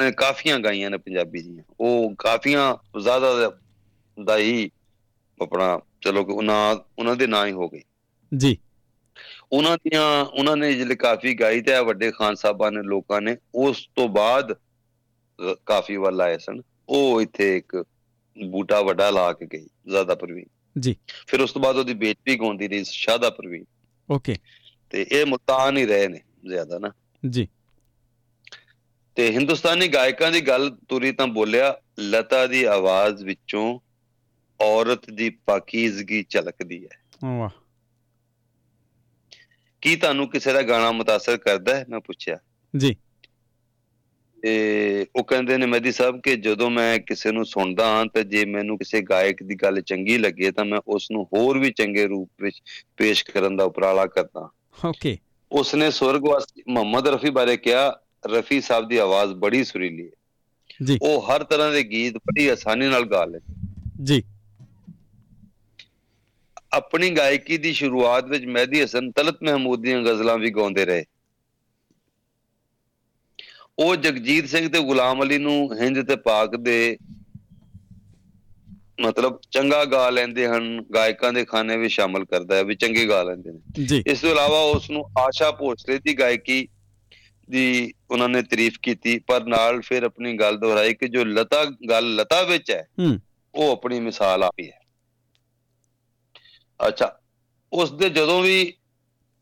[0.00, 3.52] ਨੇ ਕਾਫੀਆਂ ਗਾਈਆਂ ਨੇ ਪੰਜਾਬੀ ਦੀਆਂ। ਉਹ ਕਾਫੀਆਂ ਜ਼ਿਆਦਾ ਦਾ-
[4.24, 4.70] ਦਾ ਹੀ
[5.42, 7.82] ਆਪਣਾ ਚਲੋ ਕਿ ਉਹਨਾਂ ਉਹਨਾਂ ਦੇ ਨਾਂ ਹੀ ਹੋ ਗਏ।
[8.36, 8.58] ਜੀ।
[9.52, 13.88] ਉਹਨਾਂ ਦੀਆਂ ਉਹਨਾਂ ਨੇ ਜਿਹੜੇ ਕਾਫੀ ਗਾਈ ਤੇ ਵੱਡੇ ਖਾਨ ਸਾਹਿਬਾਂ ਨੇ ਲੋਕਾਂ ਨੇ ਉਸ
[13.96, 14.56] ਤੋਂ ਬਾਅਦ
[15.66, 17.84] ਕਾਫੀ ਵੱਲ ਆਏ ਸਨ। ਉਹ ਇੱਥੇ ਇੱਕ
[18.50, 20.44] ਬੂਟਾ ਵੱਡਾ ਲਾ ਕੇ ਗਈ ਜ਼ਿਆਦਾ ਪ੍ਰਵੀਨ।
[20.78, 23.64] ਜੀ। ਫਿਰ ਉਸ ਤੋਂ ਬਾਅਦ ਉਹਦੀ ਬੇਟੀ ਗਾਉਂਦੀ ਰਹੀ ਸ਼ਾਦਾ ਪ੍ਰਵੀਨ।
[24.10, 24.36] ਓਕੇ।
[24.90, 26.92] ਤੇ ਇਹ ਮੁਲਤਾਨ ਹੀ ਰਹੇ ਨੇ ਜ਼ਿਆਦਾ ਨਾ।
[27.30, 27.48] ਜੀ।
[29.14, 33.80] ਤੇ ਹਿੰਦੁਸਤਾਨੀ ਗਾਇਕਾਂ ਦੀ ਗੱਲ ਤੁਰੀ ਤਾਂ ਬੋਲਿਆ ਲਤਾ ਦੀ ਆਵਾਜ਼ ਵਿੱਚੋਂ
[34.62, 37.50] ਔਰਤ ਦੀ ਪਾਕੀਜ਼ਗੀ ਝਲਕਦੀ ਹੈ। ਵਾਹ।
[39.80, 41.86] ਕੀ ਤੁਹਾਨੂੰ ਕਿਸੇ ਦਾ ਗਾਣਾ ਮੁਤਾਸਰ ਕਰਦਾ ਹੈ?
[41.88, 42.38] ਮੈਂ ਪੁੱਛਿਆ।
[42.76, 42.96] ਜੀ।
[44.42, 48.44] ਤੇ ਉਹ ਕਹਿੰਦੇ ਨੇ ਮਹਿਦੀ ਸਾਹਿਬ ਕਿ ਜਦੋਂ ਮੈਂ ਕਿਸੇ ਨੂੰ ਸੁਣਦਾ ਹਾਂ ਤਾਂ ਜੇ
[48.44, 52.30] ਮੈਨੂੰ ਕਿਸੇ ਗਾਇਕ ਦੀ ਗੱਲ ਚੰਗੀ ਲੱਗੇ ਤਾਂ ਮੈਂ ਉਸ ਨੂੰ ਹੋਰ ਵੀ ਚੰਗੇ ਰੂਪ
[52.40, 52.62] ਵਿੱਚ
[52.96, 54.50] ਪੇਸ਼ ਕਰਨ ਦਾ ਉਪਰਾਲਾ ਕਰਦਾ
[54.84, 55.18] ਓਕੇ।
[55.52, 60.12] ਉਸਨੇ ਸਵਰਗਵਾਸੀ ਮੁਹੰਮਦ ਰਫੀ ਬਾਰੇ ਕਿਹਾ ਰਫੀ ਸਾਹਿਬ ਦੀ ਆਵਾਜ਼ ਬੜੀ ਸੁਰੀਲੀ ਹੈ।
[60.82, 63.54] ਜੀ। ਉਹ ਹਰ ਤਰ੍ਹਾਂ ਦੇ ਗੀਤ ਬੜੀ ਆਸਾਨੀ ਨਾਲ ਗਾ ਲੈਂਦੇ।
[64.04, 64.22] ਜੀ।
[66.72, 71.04] ਆਪਣੀ ਗਾਇਕੀ ਦੀ ਸ਼ੁਰੂਆਤ ਵਿੱਚ ਮਹਿਦੀ ਹਸਨ ਤਲਤ ਮਹਿਮੂਦ ਦੀਆਂ ਗ਼ਜ਼ਲਾਂ ਵੀ ਗਾਉਂਦੇ ਰਹੇ।
[73.78, 76.96] ਉਹ ਜਗਜੀਤ ਸਿੰਘ ਤੇ ਗੁਲਾਮ ਅਲੀ ਨੂੰ ਹਿੰਦ ਤੇ ਪਾਕ ਦੇ
[79.02, 83.22] ਮਤਲਬ ਚੰਗਾ ਗਾ ਲੈਂਦੇ ਹਨ ਗਾਇਕਾਂ ਦੇ ਖਾਨੇ ਵਿੱਚ ਸ਼ਾਮਲ ਕਰਦਾ ਹੈ ਵੀ ਚੰਗੇ ਗਾ
[83.22, 83.60] ਲੈਂਦੇ ਨੇ।
[84.06, 86.66] ਇਸ ਤੋਂ ਇਲਾਵਾ ਉਸ ਨੂੰ ਆਸ਼ਾ ਭੋਸਲੇ ਦੀ ਗਾਇਕੀ
[87.48, 92.14] ਦੀ ਉਹਨਾਂ ਨੇ ਤਾਰੀਫ ਕੀਤੀ ਪਰ ਨਾਲ ਫਿਰ ਆਪਣੀ ਗੱਲ ਦੁਹਰਾਈ ਕਿ ਜੋ ਲਤਾ ਗੱਲ
[92.14, 93.18] ਲਤਾ ਵਿੱਚ ਹੂੰ
[93.54, 94.80] ਉਹ ਆਪਣੀ ਮਿਸਾਲ ਆਪੀ ਹੈ।
[96.88, 97.20] ਅੱਛਾ
[97.72, 98.72] ਉਸ ਦੇ ਜਦੋਂ ਵੀ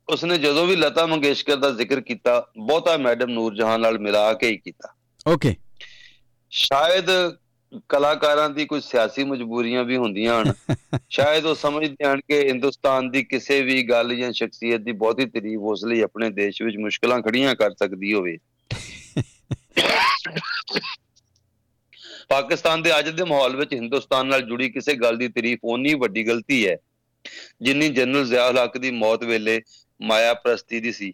[0.09, 4.57] ਉਸਨੇ ਜਦੋਂ ਵੀ ਲਤਾ ਮੰਗੇਸ਼ਕਰ ਦਾ ਜ਼ਿਕਰ ਕੀਤਾ ਬਹੁਤਾ ਮੈਡਮ ਨੂਰਜਹਾਨ ਨਾਲ ਮਿਲਾ ਕੇ ਹੀ
[4.57, 4.94] ਕੀਤਾ।
[5.26, 5.57] ਓਕੇ।
[6.50, 7.07] ਸ਼ਾਇਦ
[7.88, 10.53] ਕਲਾਕਾਰਾਂ ਦੀ ਕੁਝ ਸਿਆਸੀ ਮਜਬੂਰੀਆਂ ਵੀ ਹੁੰਦੀਆਂ ਹਨ।
[11.11, 15.61] ਸ਼ਾਇਦ ਉਹ ਸਮਝਦੇ ਹਨ ਕਿ ਹਿੰਦੁਸਤਾਨ ਦੀ ਕਿਸੇ ਵੀ ਗੱਲ ਜਾਂ ਸ਼ਖਸੀਅਤ ਦੀ ਬਹੁਤੀ ਤਾਰੀਫ
[15.61, 18.38] ਉਸ ਲਈ ਆਪਣੇ ਦੇਸ਼ ਵਿੱਚ ਮੁਸ਼ਕਲਾਂ ਖੜੀਆਂ ਕਰ ਸਕਦੀ ਹੋਵੇ।
[22.29, 26.26] ਪਾਕਿਸਤਾਨ ਦੇ ਅੱਜ ਦੇ ਮਾਹੌਲ ਵਿੱਚ ਹਿੰਦੁਸਤਾਨ ਨਾਲ ਜੁੜੀ ਕਿਸੇ ਗੱਲ ਦੀ ਤਾਰੀਫ ਓਨੀ ਵੱਡੀ
[26.26, 26.76] ਗਲਤੀ ਹੈ
[27.62, 29.62] ਜਿੰਨੀ ਜਨਰਲ ਜ਼ਿਆਉਲ ਹੱਕ ਦੀ ਮੌਤ ਵੇਲੇ
[30.02, 31.12] ਮਾਇਆ ਪ੍ਰਸਤੀ ਦੀ ਸੀ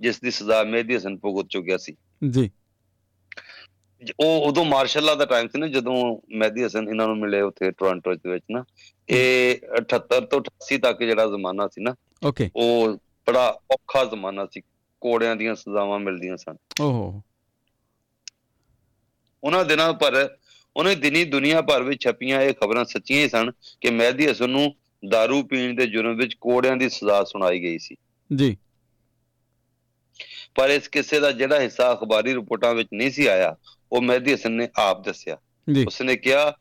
[0.00, 1.96] ਜਿਸ ਦੀ ਸਜ਼ਾ ਮਹਿਦੀ ਹਸਨ ਭੁਗਤ ਚੁੱਕਿਆ ਸੀ।
[2.30, 2.50] ਜੀ।
[4.20, 7.70] ਉਹ ਉਦੋਂ ਮਾਰਸ਼ਲ ਲਾ ਦਾ ਟਾਈਮ ਸੀ ਨਾ ਜਦੋਂ ਮਹਿਦੀ ਹਸਨ ਇਹਨਾਂ ਨੂੰ ਮਿਲੇ ਉੱਥੇ
[7.70, 8.64] ਟੋਰਾਂਟੋ ਦੇ ਵਿੱਚ ਨਾ।
[9.08, 11.94] ਇਹ 78 ਤੋਂ 88 ਤੱਕ ਜਿਹੜਾ ਜ਼ਮਾਨਾ ਸੀ ਨਾ
[12.26, 12.94] ਓਕੇ ਉਹ
[13.26, 14.62] ਬੜਾ ਔਖਾ ਜ਼ਮਾਨਾ ਸੀ।
[15.00, 17.22] ਕੋੜਿਆਂ ਦੀਆਂ ਸਜ਼ਾਵਾਂ ਮਿਲਦੀਆਂ ਸਨ। ਓਹੋ।
[19.44, 20.36] ਉਹਨਾਂ ਦਿਨਾਂ ਪਰ
[20.76, 24.74] ਉਹਨੇ ਦਿਨੀ ਦੁਨੀਆ ਭਰ ਵਿੱਚ ਛਪੀਆਂ ਇਹ ਖਬਰਾਂ ਸੱਚੀਆਂ ਹੀ ਸਨ ਕਿ ਮਹਿਦੀ ਹਸਨ ਨੂੰ
[25.02, 27.96] दारू ਪੀਣ ਦੇ ਜੁਰਮ ਵਿੱਚ ਕੋੜਿਆਂ ਦੀ ਸਜ਼ਾ ਸੁਣਾਈ ਗਈ ਸੀ
[28.30, 28.56] ਜੀ
[30.54, 33.54] ਪਰ ਇਸ ਕਿੱਸੇ ਦਾ ਜਿਹੜਾ ਹਿੱਸਾ ਅਖਬਾਰੀ ਰਿਪੋਰਟਾਂ ਵਿੱਚ ਨਹੀਂ ਸੀ ਆਇਆ
[33.92, 35.36] ਉਹ ਮਹਿਦੀ ਹਸਨ ਨੇ ਆਪ ਦੱਸਿਆ
[35.86, 36.52] ਉਸਨੇ ਕਿਹਾ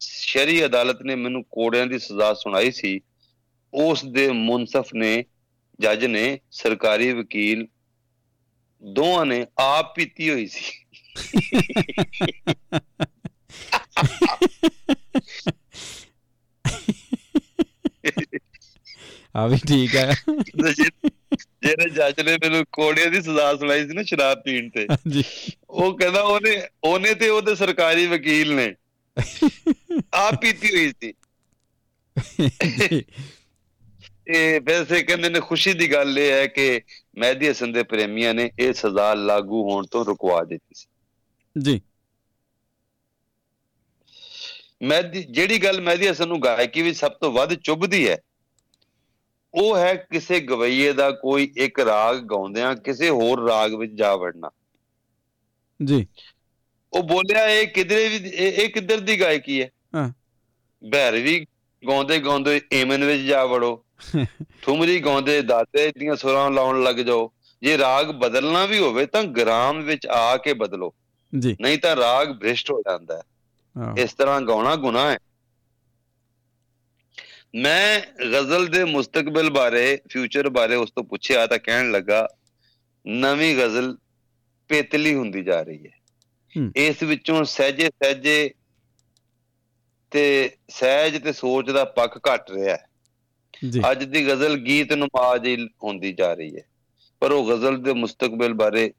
[0.00, 3.00] ਸ਼ਰੀ ਅਦਾਲਤ ਨੇ ਮੈਨੂੰ ਕੋੜਿਆਂ ਦੀ ਸਜ਼ਾ ਸੁਣਾਈ ਸੀ
[3.72, 5.24] ਉਸ ਦੇ ਮੁਨਸਫ ਨੇ
[5.78, 7.66] ਜੱਜ ਨੇ ਸਰਕਾਰੀ ਵਕੀਲ
[8.82, 10.72] ਦੋਵਾਂ ਨੇ ਆਪ ਪੀਤੀ ਹੋਈ ਸੀ
[19.36, 19.90] ਆ ਵੀ ਠੀਕ
[20.70, 21.10] ਜਿਹ-
[21.62, 25.24] ਜਿਹੜੇ ਜੱਜ ਨੇ ਮੈਨੂੰ ਕੋੜਿਆਂ ਦੀ ਸਜ਼ਾ ਸੁਣਾਈ ਸੀ ਨਾ ਸ਼ਰਾਬ ਪੀਣ ਤੇ ਜੀ
[25.70, 28.74] ਉਹ ਕਹਿੰਦਾ ਉਹਨੇ ਉਹਨੇ ਤੇ ਉਹਦੇ ਸਰਕਾਰੀ ਵਕੀਲ ਨੇ।
[30.14, 31.12] ਆਪ ਪੀਤੀ ਹੋਈ ਸੀ।
[34.28, 36.80] ਇਹ ਵੈਸੇ ਕਹਿੰਦੇ ਨੇ ਖੁਸ਼ੀ ਦੀ ਗੱਲ ਇਹ ਹੈ ਕਿ
[37.18, 40.86] ਮਹਿਦੀ ਹਸਨ ਦੇ ਪ੍ਰੇਮੀਆਂ ਨੇ ਇਹ ਸਜ਼ਾ ਲਾਗੂ ਹੋਣ ਤੋਂ ਰੁਕਵਾ ਦਿੱਤੀ ਸੀ।
[41.62, 41.80] ਜੀ।
[44.82, 48.18] ਮਹਿਦੀ ਜਿਹੜੀ ਗੱਲ ਮਹਿਦੀ ਹਸਨ ਨੂੰ ਗਾਇਕੀ ਵਿੱਚ ਸਭ ਤੋਂ ਵੱਧ ਚੁੱਭਦੀ ਹੈ
[49.54, 54.50] ਉਹ ਹੈ ਕਿਸੇ ਗਵਈਏ ਦਾ ਕੋਈ ਇੱਕ ਰਾਗ ਗਾਉਂਦਿਆਂ ਕਿਸੇ ਹੋਰ ਰਾਗ ਵਿੱਚ ਜਾ ਵੜਨਾ।
[55.84, 56.06] ਜੀ।
[56.92, 59.70] ਉਹ ਬੋਲਿਆ ਇਹ ਕਿਧਰੇ ਵੀ ਇਹ ਕਿੱਧਰ ਦੀ ਗਾਇਕੀ ਹੈ?
[59.94, 60.12] ਹਾਂ।
[60.92, 61.46] ਭੈਰਵੀ
[61.88, 63.84] ਗਾਉਂਦੇ ਗਾਉਂਦੇ ਏਮਨ ਵਿੱਚ ਜਾ ਵੜੋ।
[64.62, 69.82] ਠੁਮਰੀ ਗਾਉਂਦੇ ਦਾਤੇ ਦੀਆਂ ਸੁਰਾਂ ਲਾਉਣ ਲੱਗ ਜਾਓ। ਜੇ ਰਾਗ ਬਦਲਣਾ ਵੀ ਹੋਵੇ ਤਾਂ ਗ੍ਰਾਮ
[69.82, 70.94] ਵਿੱਚ ਆ ਕੇ ਬਦਲੋ।
[71.38, 73.22] ਜੀ। ਨਹੀਂ ਤਾਂ ਰਾਗ ਭ੍ਰਿਸ਼ਟ ਹੋ ਜਾਂਦਾ ਹਾਂ,
[73.98, 75.18] ਇਸ ਤਰ੍ਹਾਂ ਗਾਉਣਾ ਗੁਨਾਹ ਹੈ।
[77.54, 82.28] ਮੈਂ ਗਜ਼ਲ ਦੇ ਮੁਸਤਕਬਲ ਬਾਰੇ ਫਿਊਚਰ ਬਾਰੇ ਉਸ ਤੋਂ ਪੁੱਛਿਆ ਤਾਂ ਕਹਿਣ ਲੱਗਾ
[83.06, 83.96] ਨਵੀਂ ਗਜ਼ਲ
[84.68, 86.02] ਪੇਤਲੀ ਹੁੰਦੀ ਜਾ ਰਹੀ ਹੈ।
[86.76, 88.50] ਇਸ ਵਿੱਚੋਂ ਸਹਿਜੇ ਸਹਿਜੇ
[90.10, 92.86] ਤੇ ਸਹਿਜ ਤੇ ਸੋਚ ਦਾ ਪੱਖ ਘਟ ਰਿਹਾ ਹੈ।
[93.70, 96.62] ਜੀ। ਅੱਜ ਦੀ ਗਜ਼ਲ ਗੀਤ ਨਮਾਜ਼ ਹੀ ਹੁੰਦੀ ਜਾ ਰਹੀ ਹੈ।
[97.20, 98.92] ਪਰ ਉਹ ਗਜ਼ਲ ਦੇ ਮੁਸਤਕਬਲ ਬਾਰੇ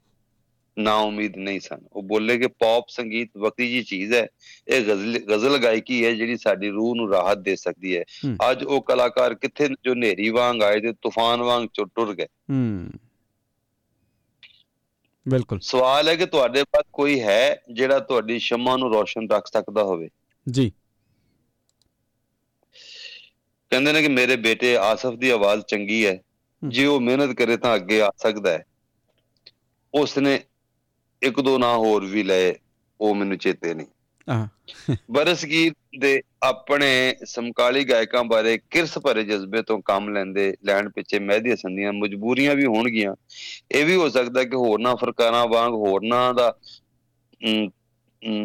[0.78, 4.26] ਨਾ ਉਮੀਦ ਨਹੀਂ ਸਨ। ਉਹ ਬੋਲੇ ਕਿ ਪੌਪ ਸੰਗੀਤ ਵਕਤੀ ਜੀ ਚੀਜ਼ ਹੈ।
[4.68, 8.04] ਇਹ ਗਜ਼ਲ ਗਜ਼ਲ ਗਾਇਕੀ ਹੈ ਜਿਹੜੀ ਸਾਡੀ ਰੂਹ ਨੂੰ ਰਾਹਤ ਦੇ ਸਕਦੀ ਹੈ।
[8.50, 12.26] ਅੱਜ ਉਹ ਕਲਾਕਾਰ ਕਿੱਥੇ ਨੇ ਜੋ ਨੇਰੀ ਵਾਂਗ ਆਏ ਤੇ ਤੂਫਾਨ ਵਾਂਗ ਟੁਰ ਗਏ।
[15.28, 19.82] ਬਿਲਕੁਲ। ਸਵਾਲ ਹੈ ਕਿ ਤੁਹਾਡੇ ਪਾਸ ਕੋਈ ਹੈ ਜਿਹੜਾ ਤੁਹਾਡੀ ਸ਼ਮਾ ਨੂੰ ਰੋਸ਼ਨ ਰੱਖ ਸਕਦਾ
[19.82, 20.08] ਹੋਵੇ?
[20.50, 20.72] ਜੀ।
[23.70, 27.56] ਕਹਿੰਦੇ ਨੇ ਕਿ ਮੇਰੇ ਬੇਟੇ ਆਸਫ ਦੀ ਆਵਾਜ਼ ਚੰਗੀ ਹੈ। ਹੂੰ। ਜੇ ਉਹ ਮਿਹਨਤ ਕਰੇ
[27.56, 28.64] ਤਾਂ ਅੱਗੇ ਆ ਸਕਦਾ ਹੈ।
[29.94, 30.40] ਉਸਨੇ
[31.24, 32.54] ਇੱਕ ਦੋ ਨਾਂ ਹੋਰ ਵੀ ਲਏ
[33.00, 33.86] ਉਹ ਮੈਨੂੰ ਚੇਤੇ ਨਹੀਂ।
[34.28, 34.46] ਆਹ
[35.12, 36.88] ਬਰਸਗੀਰ ਦੇ ਆਪਣੇ
[37.26, 42.54] ਸਮਕਾਲੀ ਗਾਇਕਾਂ ਬਾਰੇ ਕਿਰਸ ਭਰੇ ਜਜ਼ਬੇ ਤੋਂ ਕੰਮ ਲੈਂਦੇ ਲੈਣ ਪਿੱਛੇ ਮਹਿਦੀ ਹਸਨ ਦੀਆਂ ਮਜਬੂਰੀਆਂ
[42.54, 43.14] ਵੀ ਹੋਣਗੀਆਂ।
[43.72, 46.52] ਇਹ ਵੀ ਹੋ ਸਕਦਾ ਕਿ ਹੋਰਨਾਂ ਫਰਕਾਰਾਂ ਵਾਂਗ ਹੋਰਨਾਂ ਦਾ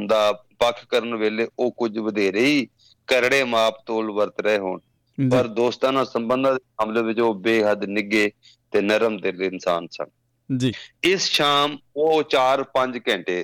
[0.08, 2.68] ਦਾ ਪੱਖ ਕਰਨ ਵੇਲੇ ਉਹ ਕੁਝ ਵਧੇਰੇ ਹੀ
[3.08, 4.80] ਕਰੜੇ ਮਾਪ ਤੋਲ ਵਰਤ ਰਹੇ ਹੋਣ।
[5.18, 8.30] ਪਰ ਦੋਸਤਾਨਾ ਸੰਬੰਧਾਂ ਦੇ ਮਾਮਲੇ ਵਿੱਚ ਉਹ ਬੇਹੱਦ ਨਿੱਗੇ
[8.74, 10.10] ਤੇ ਨਰਮ ਦਿਲ ਇਨਸਾਨ ਸਨ।
[10.50, 10.74] ਜੀ।
[11.06, 13.44] ਇਸ ਸ਼ਾਮ ਉਹ 4-5 ਘੰਟੇ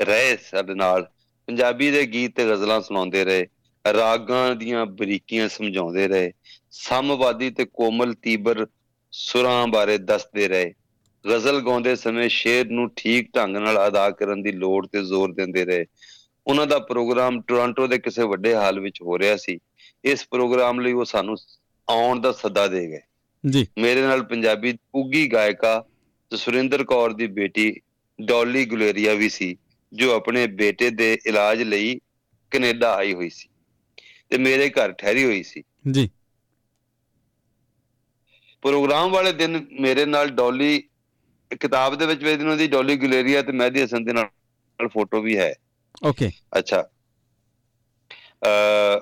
[0.00, 1.06] ਰਹੇ ਸਾਡੇ ਨਾਲ।
[1.48, 3.46] ਪੰਜਾਬੀ ਦੇ ਗੀਤ ਤੇ ਗ਼ਜ਼ਲਾਂ ਸੁਣਾਉਂਦੇ ਰਹੇ,
[3.84, 6.32] ਰਾਗਾਂ ਦੀਆਂ ਬਰੀਕੀਆਂ ਸਮਝਾਉਂਦੇ ਰਹੇ,
[6.72, 8.66] ਸਮਵਾਦੀ ਤੇ ਕੋਮਲ ਤੀਬਰ
[9.12, 10.72] ਸੁਰਾਂ ਬਾਰੇ ਦੱਸਦੇ ਰਹੇ।
[11.24, 15.64] ਗ਼ਜ਼ਲ ਗਾਉਂਦੇ ਸਮੇਂ ਸ਼ੇਰ ਨੂੰ ਠੀਕ ਢੰਗ ਨਾਲ ਅਦਾ ਕਰਨ ਦੀ ਲੋੜ ਤੇ ਜ਼ੋਰ ਦਿੰਦੇ
[15.64, 15.84] ਰਹੇ।
[16.46, 19.58] ਉਹਨਾਂ ਦਾ ਪ੍ਰੋਗਰਾਮ ਟੋਰਾਂਟੋ ਦੇ ਕਿਸੇ ਵੱਡੇ ਹਾਲ ਵਿੱਚ ਹੋ ਰਿਹਾ ਸੀ।
[20.04, 21.36] ਇਸ ਪ੍ਰੋਗਰਾਮ ਲਈ ਉਹ ਸਾਨੂੰ
[21.88, 23.00] ਆਉਣ ਦਾ ਸੱਦਾ ਦੇ ਗਏ।
[23.46, 25.78] ਜੀ। ਮੇਰੇ ਨਾਲ ਪੰਜਾਬੀ ਉੱਗੀ ਗਾਇਕਾ
[26.32, 27.72] ਤੇ ਸੁਰਿੰਦਰ ਕੌਰ ਦੀ ਬੇਟੀ
[28.18, 29.56] ਡੌਲੀ ਗੁਲੇਰੀਆ ਵੀ ਸੀ
[29.92, 31.98] ਜੋ ਆਪਣੇ ਬੇਟੇ ਦੇ ਇਲਾਜ ਲਈ
[32.52, 33.48] ਕੈਨੇਡਾ ਆਈ ਹੋਈ ਸੀ
[34.30, 36.08] ਤੇ ਮੇਰੇ ਘਰ ਠਹਿਰੀ ਹੋਈ ਸੀ। ਜੀ।
[38.62, 40.82] ਪ੍ਰੋਗਰਾਮ ਵਾਲੇ ਦਿਨ ਮੇਰੇ ਨਾਲ ਡੌਲੀ
[41.50, 44.28] ਕਿਤਾਬ ਦੇ ਵਿੱਚ ਵੀ ਇਹਨਾਂ ਦੀ ਡੌਲੀ ਗੁਲੇਰੀਆ ਤੇ ਮਹਿਦੀ ਹਸਨ ਦੇ ਨਾਲ
[44.78, 45.52] ਨਾਲ ਫੋਟੋ ਵੀ ਹੈ।
[46.02, 46.82] ਓਕੇ। ਅੱਛਾ।
[48.42, 49.00] ਅ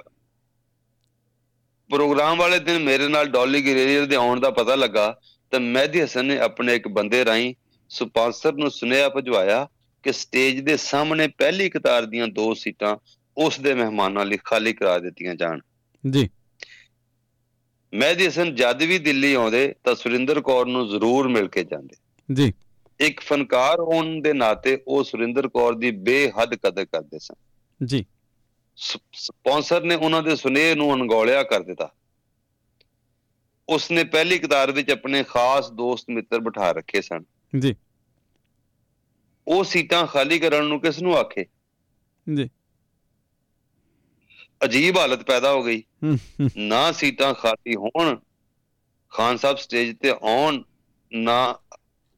[1.94, 5.18] ਪ੍ਰੋਗਰਾਮ ਵਾਲੇ ਦਿਨ ਮੇਰੇ ਨਾਲ ਡੌਲੀ ਗਰੇਰੀਅਰ ਦੇ ਆਉਣ ਦਾ ਪਤਾ ਲੱਗਾ
[5.50, 7.54] ਤਾਂ ਮਹਿਦੀ ਹਸਨ ਨੇ ਆਪਣੇ ਇੱਕ ਬੰਦੇ ਰਾਹੀਂ
[7.88, 9.68] ਸਪਾਂਸਰ ਨੂੰ ਸੁਨੇਹਾ ਭਜਵਾਇਆ
[10.02, 12.96] ਕਿ ਸਟੇਜ ਦੇ ਸਾਹਮਣੇ ਪਹਿਲੀ ਕਤਾਰ ਦੀਆਂ ਦੋ ਸੀਟਾਂ
[13.36, 15.60] ਉਸ ਦੇ ਮਹਿਮਾਨਾਂ ਲਈ ਖਾਲੀ ਕਰਾ ਦਿੱਤੀਆਂ ਜਾਣ।
[16.10, 16.28] ਜੀ।
[17.94, 21.96] ਮਹਿਦੀ ਹਸਨ ਜਦ ਵੀ ਦਿੱਲੀ ਆਉਂਦੇ ਤਾਂ ਸੁਰਿੰਦਰ ਕੌਰ ਨੂੰ ਜ਼ਰੂਰ ਮਿਲ ਕੇ ਜਾਂਦੇ।
[22.34, 22.52] ਜੀ।
[23.00, 27.34] ਇੱਕ ਫਨਕਾਰ ਹੋਣ ਦੇ ਨਾਤੇ ਉਹ ਸੁਰਿੰਦਰ ਕੌਰ ਦੀ ਬੇਹੱਦ ਕਦਰ ਕਰਦੇ ਸਨ।
[27.86, 28.06] ਜੀ।
[29.12, 31.92] ਸਪਾਂਸਰ ਨੇ ਉਹਨਾਂ ਦੇ ਸੁਨੇਹੇ ਨੂੰ ਅਣਗੌਲਿਆ ਕਰ ਦਿੱਤਾ।
[33.68, 37.24] ਉਸਨੇ ਪਹਿਲੀ ਕਤਾਰ ਵਿੱਚ ਆਪਣੇ ਖਾਸ ਦੋਸਤ ਮਿੱਤਰ ਬਿਠਾ ਰੱਖੇ ਸਨ।
[37.58, 37.74] ਜੀ।
[39.48, 41.44] ਉਹ ਸੀਟਾਂ ਖਾਲੀ ਕਰਨ ਨੂੰ ਕਿਸ ਨੂੰ ਆਖੇ?
[42.36, 42.50] ਜੀ।
[44.64, 45.82] ਅਜੀਬ ਹਾਲਤ ਪੈਦਾ ਹੋ ਗਈ।
[46.56, 48.16] ਨਾ ਸੀਟਾਂ ਖਾਲੀ ਹੋਣ
[49.10, 50.62] ਖਾਨ ਸਾਹਿਬ ਸਟੇਜ ਤੇ ਆਉਣ
[51.12, 51.58] ਨਾ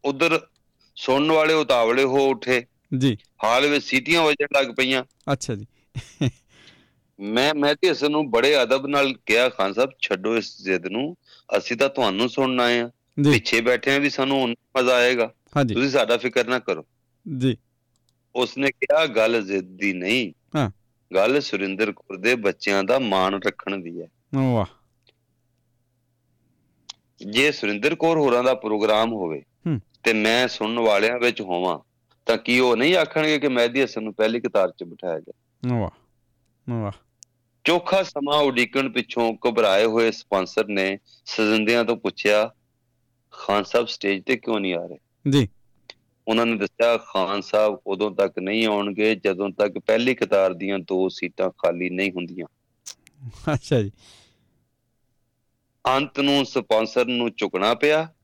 [0.05, 0.47] ਉਧਰ
[0.97, 2.67] ਸੁਣਨ ਵਾਲੇ ਉਤਾਵਲੇ ਹੋ ਉੱਠੇ।
[2.99, 5.67] ਜੀ। ਹਾਲ ਵਿੱਚ ਸੀਟੀਆਂ ਵੱਜਣ ਲੱਗ ਪਈਆਂ। ਅੱਛਾ ਜੀ।
[7.21, 11.17] ਮੈਂ ਮਹਿਦੀ ਹਸਨ ਨੂੰ ਬੜੇ ਅਦਬ ਨਾਲ ਕਿਹਾ ਖਾਨ ਸਾਹਿਬ ਛੱਡੋ ਇਸ ਜ਼ਿੱਦ ਨੂੰ।
[11.59, 12.91] ਅਸੀਂ ਤਾਂ ਤੁਹਾਨੂੰ ਸੁਣਨ ਆਏ ਆ
[13.33, 15.35] ਪਿੱਛੇ ਬੈਠੇ ਆ ਵੀ ਸਾਨੂੰ ਮਜ਼ਾ ਆਏਗਾ।
[15.75, 16.87] ਤੁਸੀਂ ਸਾਡਾ ਫਿਕਰ ਨਾ ਕਰੋ।
[17.39, 17.57] ਜੀ।
[18.35, 20.71] ਉਸਨੇ ਕਿਹਾ ਗੱਲ ਜ਼ਿੱਦ ਦੀ ਨਹੀਂ। ਹਾਂ।
[21.15, 24.67] ਗੱਲ ਸੁਰਿੰਦਰ ਕੌਰ ਦੇ ਬੱਚਿਆਂ ਦਾ ਮਾਣ ਰੱਖਣ ਦੀ ਹੈ। ਵਾਹ।
[27.27, 29.43] ਜੇ ਸੁਰਿੰਦਰ ਕੌਰ ਹੋਰਾਂ ਦਾ ਪ੍ਰੋਗਰਾਮ ਹੋਵੇ।
[30.03, 31.79] ਤੇ ਮੈਂ ਸੁਣਨ ਵਾਲਿਆਂ ਵਿੱਚ ਹੋਵਾਂ
[32.27, 35.79] ਤਾਂ ਕੀ ਉਹ ਨਹੀਂ ਆਖਣਗੇ ਕਿ ਮਹਿਦੀ ਹਸਨ ਨੂੰ ਪਹਿਲੀ ਕਤਾਰ 'ਚ ਬਿਠਾਇਆ ਗਿਆ?
[35.79, 35.91] ਵਾਹ।
[36.71, 36.93] ਵਾਹ।
[37.67, 42.55] ਚੋਖਾ ਸਮਾਂ ਉਡੀਕਣ ਪਿੱਛੋਂ ਘਬਰਾਏ ਹੋਏ ਸਪਾਂਸਰ ਨੇ ਸਜੰਦਿਆਂ ਤੋਂ ਪੁੱਛਿਆ
[43.33, 44.99] ਖਾਨ ਸਾਹਿਬ ਸਟੇਜ ਤੇ ਕਿਉਂ ਨਹੀਂ ਆ ਰਹੇ?
[45.31, 45.49] ਜੀ।
[46.29, 51.09] ਉਹਨਾਂ ਨੇ ਦੱਸਿਆ ਖਾਨ ਸਾਹਿਬ ਉਦੋਂ ਤੱਕ ਨਹੀਂ ਆਉਣਗੇ ਜਦੋਂ ਤੱਕ ਪਹਿਲੀ ਕਤਾਰ ਦੀਆਂ ਦੋ
[51.09, 52.47] ਸੀਟਾਂ ਖਾਲੀ ਨਹੀਂ ਹੁੰਦੀਆਂ।
[53.55, 53.91] ਅੱਛਾ ਜੀ।
[55.87, 58.15] ਅੰਤ ਨੂੰ ਸਪਾਂਸਰ ਨੂੰ ਝੁਕਣਾ ਪਿਆ।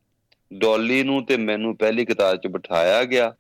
[0.53, 3.37] ਡੌਲੀ ਨੂੰ ਤੇ ਮੈਨੂੰ ਪਹਿਲੀ ਕਤਾਰ 'ਚ ਬਿਠਾਇਆ ਗਿਆ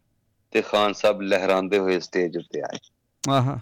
[0.51, 2.79] ਤੇ ਖਾਨ ਸਾਹਿਬ ਲਹਿਰਾਉਂਦੇ ਹੋਏ ਸਟੇਜ ਉੱਤੇ ਆਏ।
[3.31, 3.61] ਆਹਾ।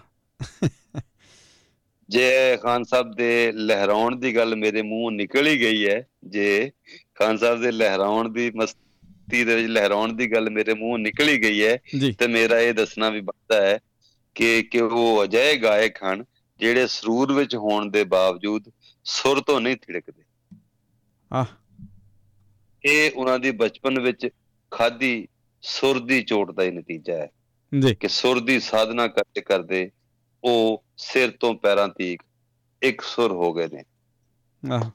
[2.11, 6.71] ਜੇ ਖਾਨ ਸਾਹਿਬ ਦੇ ਲਹਿਰਾਉਣ ਦੀ ਗੱਲ ਮੇਰੇ ਮੂੰਹੋਂ ਨਿਕਲ ਹੀ ਗਈ ਹੈ ਜੇ
[7.15, 11.41] ਖਾਨ ਸਾਹਿਬ ਦੇ ਲਹਿਰਾਉਣ ਦੀ ਮਸਤੀ ਦੇ ਵਿੱਚ ਲਹਿਰਾਉਣ ਦੀ ਗੱਲ ਮੇਰੇ ਮੂੰਹੋਂ ਨਿਕਲ ਹੀ
[11.41, 11.77] ਗਈ ਹੈ
[12.11, 13.79] ਤੇ ਮੇਰਾ ਇਹ ਦੱਸਣਾ ਵੀ ਬਣਦਾ ਹੈ
[14.35, 16.25] ਕਿ ਕਿ ਉਹ ਅਜਿਹੇ ਗਾਇਕ ਹਨ
[16.59, 18.63] ਜਿਹੜੇ ਸਰੂਰ ਵਿੱਚ ਹੋਣ ਦੇ ਬਾਵਜੂਦ
[19.03, 20.23] ਸੁਰ ਤੋਂ ਨਹੀਂ ਥਿੜਕਦੇ।
[21.33, 21.45] ਆਹ।
[22.85, 24.27] ਇਹ ਉਹਨਾਂ ਦੀ ਬਚਪਨ ਵਿੱਚ
[24.71, 25.27] ਖਾਦੀ
[25.61, 27.29] ਸੁਰ ਦੀ ਚੋਟ ਦਾ ਹੀ ਨਤੀਜਾ ਹੈ
[27.79, 29.91] ਜੀ। ਕਿ ਸੁਰ ਦੀ ਸਾਧਨਾ ਕਰਦੇ ਕਰਦੇ
[30.43, 32.21] ਉਹ ਸਿਰ ਤੋਂ ਪੈਰਾਂ ਤੀਕ
[32.83, 33.83] ਇੱਕ ਸੁਰ ਹੋ ਗਏ ਨੇ।
[34.73, 34.91] ਆਹ।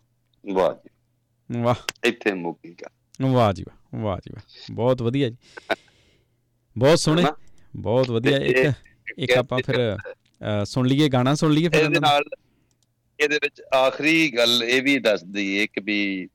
[0.53, 5.37] ਵਾਹ ਜੀ। ਵਾਹ। ਇੱਥੇ ਮੁੱਕੀ ਗੱਲ। ਵਾਹ ਜੀ ਵਾਹ ਵਾਹ ਜੀ ਵਾਹ। ਬਹੁਤ ਵਧੀਆ ਜੀ।
[6.79, 7.25] ਬਹੁਤ ਸੋਹਣੇ?
[7.77, 8.73] ਬਹੁਤ ਵਧੀਆ। ਇੱਕ
[9.19, 9.99] ਇੱਕ ਆਪਾਂ ਫਿਰ
[10.65, 12.01] ਸੁਣ ਲਈਏ ਗਾਣਾ ਸੁਣ ਲਈਏ ਫਿਰ ਇਹਦੇ?
[12.01, 12.25] ਨਾਲ
[13.21, 16.29] ਇਹਦੇ ਵਿੱਚ ਆਖਰੀ ਗੱਲ ਇਹ ਵੀ ਦੱਸ ਦਈਏ ਕਿ ਵੀ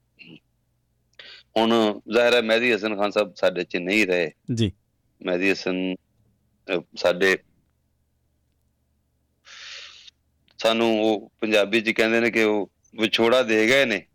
[1.57, 4.71] ਹੁਣ ਜ਼ਾਹਿਰ ਹੈ ਮਹਿਦੀ ਹਸਨ ਖਾਨ ਸਾਹਿਬ ਸਾਡੇ ਚ ਨਹੀਂ ਰਹੇ। ਜੀ।
[5.25, 5.95] ਮਹਿਦੀ ਹਸਨ
[6.95, 7.37] ਸਾਡੇ
[10.63, 14.05] ਸਾਨੂੰ ਉਹ ਪੰਜਾਬੀ ਚ ਕਹਿੰਦੇ ਨੇ ਕਿ ਉਹ ਵਿਛੋੜਾ ਦੇ ਗਏ ਨੇ।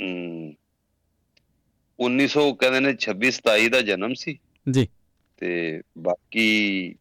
[0.00, 0.52] ਅਮ,
[1.98, 4.38] 1900 ਕਹਿੰਦੇ ਨੇ 26 27 ਦਾ ਜਨਮ ਸੀ।
[4.70, 4.88] ਜੀ।
[5.36, 6.94] ਤੇ ਬਾਕੀ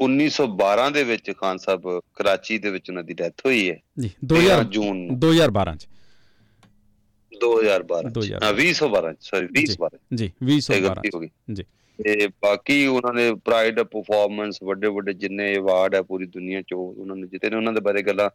[0.00, 4.40] 1912 ਦੇ ਵਿੱਚ ਖਾਨ ਸਾਹਿਬ ਕਰਾਚੀ ਦੇ ਵਿੱਚ ਉਹਨਾਂ ਦੀ ਡੈਥ ਹੋਈ ਹੈ। ਜੀ 13
[4.40, 5.88] 2000 ਜੂਨ ਨੂੰ। 2012 ਚ।
[7.40, 11.64] 2012 ਚ। 2012 ਹਾਂ 2012 ਸੌਰੀ 2012 ਜੀ ਇਹ 2012 ਗਲਤੀ ਹੋ ਗਈ। ਜੀ।
[12.04, 16.94] ਤੇ ਬਾਕੀ ਉਹਨਾਂ ਨੇ ਪ੍ਰਾਈਡ ਪਰਫਾਰਮੈਂਸ ਵੱਡੇ ਵੱਡੇ ਜਿੰਨੇ ਅਵਾਰਡ ਹੈ ਪੂਰੀ ਦੁਨੀਆ ਚ ਉਹ
[16.98, 18.30] ਉਹਨਾਂ ਨੇ ਜਿੱਤੇ ਨੇ ਉਹਨਾਂ ਦੇ ਬਾਰੇ ਗੱਲਾਂ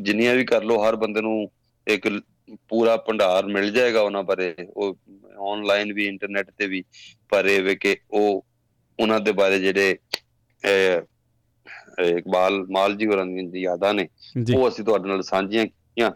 [0.00, 1.50] ਜਿੰਨੀਆਂ ਵੀ ਕਰ ਲੋ ਹਰ ਬੰਦੇ ਨੂੰ
[1.88, 2.08] ਇੱਕ
[2.68, 4.96] ਪੂਰਾ ਭੰਡਾਰ ਮਿਲ ਜਾਏਗਾ ਉਹਨਾਂ ਬਾਰੇ। ਉਹ
[5.52, 6.84] ਆਨਲਾਈਨ ਵੀ ਇੰਟਰਨੈਟ ਤੇ ਵੀ
[7.28, 8.46] ਪਰ ਇਹ ਵੇ ਕਿ ਉਹ
[9.00, 9.96] ਉਹਨਾਂ ਦੇ ਬਾਰੇ ਜਿਹੜੇ
[12.08, 14.08] ਇਕਬਾਲ ਮਾਲ ਜੀ ਹੋਰਾਂ ਦੀਆਂ ਯਾਦਾਂ ਨੇ
[14.56, 16.10] ਉਹ ਅਸੀਂ ਤੁਹਾਡੇ ਨਾਲ ਸਾਂਝੀਆਂ ਕੀਤੀਆਂ।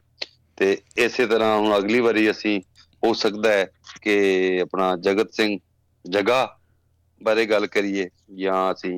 [0.56, 2.60] ਤੇ ਇਸੇ ਤਰ੍ਹਾਂ ਹੁਣ ਅਗਲੀ ਵਾਰੀ ਅਸੀਂ
[3.02, 3.66] ਹੋ ਸਕਦਾ ਹੈ
[4.02, 5.58] ਕਿ ਆਪਣਾ ਜਗਤ ਸਿੰਘ
[6.10, 6.58] ਜਗਾ
[7.24, 8.92] ਬਾਰੇ ਗੱਲ ਕਰੀਏ ਜਾਂ ਅਸੀਂ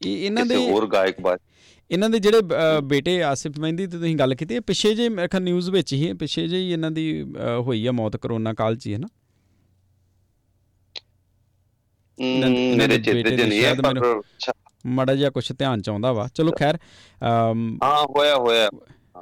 [0.00, 1.52] ਇਹ ਇਹਨਾਂ ਦੇ ਹੋਰ ਗਾਇਕ ਬਾਰੇ।
[1.90, 2.40] ਇਹਨਾਂ ਦੇ ਜਿਹੜੇ
[2.84, 6.06] ਬੇਟੇ ਆਸਿਫ ਮਹਿੰਦੀ ਤੇ ਤੁਸੀਂ ਗੱਲ ਕੀਤੀ ਹੈ ਪਿੱਛੇ ਜੇ ਮੈਂ ਕਿਹਾ ਨਿਊਜ਼ ਵਿੱਚ ਹੀ
[6.08, 7.04] ਹੈ, ਪਿੱਛੇ ਜੇ ਹੀ ਇਹਨਾਂ ਦੀ
[7.66, 9.08] ਹੋਈ ਆ ਮੌਤ ਕਰੋਨਾ ਕਾਲ 'ਚ ਹੀ ਹੈ ਨਾ
[12.18, 14.00] ਮੇਰੇ ਚੇਤੇ ਚ ਨਹੀਂ ਹੈ ਪਰ
[14.86, 16.78] ਮਾੜਾ ਜਿਹਾ ਕੁਝ ਧਿਆਨ ਚ ਆਉਂਦਾ ਵਾ। ਚਲੋ ਖੈਰ
[17.22, 18.68] ਹਾਂ ਹੋਇਆ ਹੋਇਆ।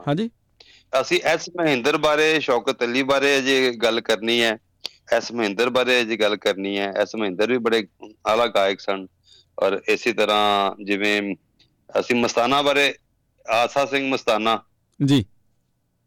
[0.06, 0.28] ਹਾਂਜੀ?
[0.92, 4.56] ਅਸੀਂ ਐਸ ਮਹਿੰਦਰ ਬਾਰੇ ਸ਼ੌਕਤ ਅਲੀ ਬਾਰੇ ਅਜੇ ਗੱਲ ਕਰਨੀ ਹੈ।
[5.09, 7.86] ਐਸ ਮਹਿੰਦਰ ਬਾਰੇ ਅਜੇ ਗੱਲ ਕਰਨੀ ਹੈ ਐਸ ਮਹਿੰਦਰ ਵੀ ਬੜੇ
[8.26, 9.07] ਆਲਾ ਗਾਇਕ ਸਨ।
[9.59, 11.20] ਔਰ ਇਸੇ ਤਰ੍ਹਾਂ ਜਿਵੇਂ
[11.90, 12.94] ਅਸੀਂ ਮਸਤਾਨਾ ਬਾਰੇ
[13.46, 14.62] ਆਸਾ ਸਿੰਘ ਮਸਤਾਨਾ।
[15.05, 15.24] ਜੀ।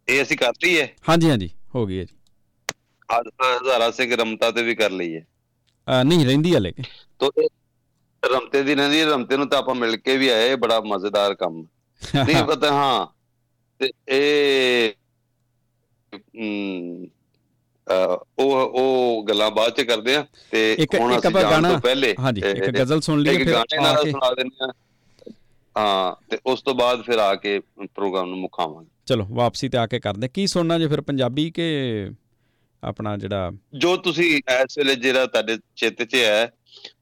[0.08, 2.16] ਇਹ ਅਸੀਂ ਕਰ ਲਈ ਹੈ ਹਾਂਜੀ ਹਾਂਜੀ ਹੋ ਗਈ ਹੈ ਜੀ।
[3.20, 3.28] ਅੱਜ
[3.62, 5.26] ਹਜ਼ਾਰਾ ਸਿੰਘ ਰਮਤਾ ਤੇ ਵੀ ਕਰ ਲਈ ਹੈ
[6.04, 6.84] ਨਹੀਂ ਰਹਿੰਦੀ ਹਲੇ ਕਿ?
[7.20, 7.32] ਤੋ
[8.24, 11.66] ਰਮਤੇ ਦੀ ਰਹਿੰਦੀ ਰਮਤੇ ਨੂੰ ਤਾਂ ਆਪਾਂ ਮਿਲ ਕੇ ਵੀ ਆਏ ਬੜਾ ਮਜ਼ੇਦਾਰ ਕੰਮ
[12.16, 13.08] ਨਹੀਂ ਪਤਾ ਹਾਂ।
[13.80, 14.94] ਤੇ ਇਹ
[17.88, 22.70] ਉਹ ਉਹ ਗੱਲਾਂ ਬਾਅਦ ਚ ਕਰਦੇ ਆ ਤੇ ਹੁਣ ਅਸੀਂ ਜਾਣ ਤੋਂ ਪਹਿਲੇ ਹਾਂਜੀ ਇੱਕ
[22.70, 24.72] ਗਜ਼ਲ ਸੁਣ ਲਈਏ ਫਿਰ ਗਾਣੇ ਨਾਲ ਸੁਣਾ ਦਿੰਦੇ ਆ।
[25.76, 27.60] ਹਾਂ ਤੇ ਉਸ ਤੋਂ ਬਾਅਦ ਫਿਰ ਆ ਕੇ
[27.96, 31.66] ਪ੍ਰੋਗਰਾਮ ਨੂੰ ਮੁਕਾਵਾਂਗੇ। ਚਲੋ ਵਾਪਸੀ ਤੇ ਆ ਕੇ ਕਰਦੇ ਕੀ ਸੁਣਨਾ ਜੇ ਫਿਰ ਪੰਜਾਬੀ ਕਿ
[32.84, 36.52] ਆਪਣਾ ਜਿਹੜਾ ਜੋ ਤੁਸੀਂ ਇਸ ਵੇਲੇ ਜਿਹੜਾ ਤੁਹਾਡੇ ਚਿੱਤ 'ਚ ਹੈ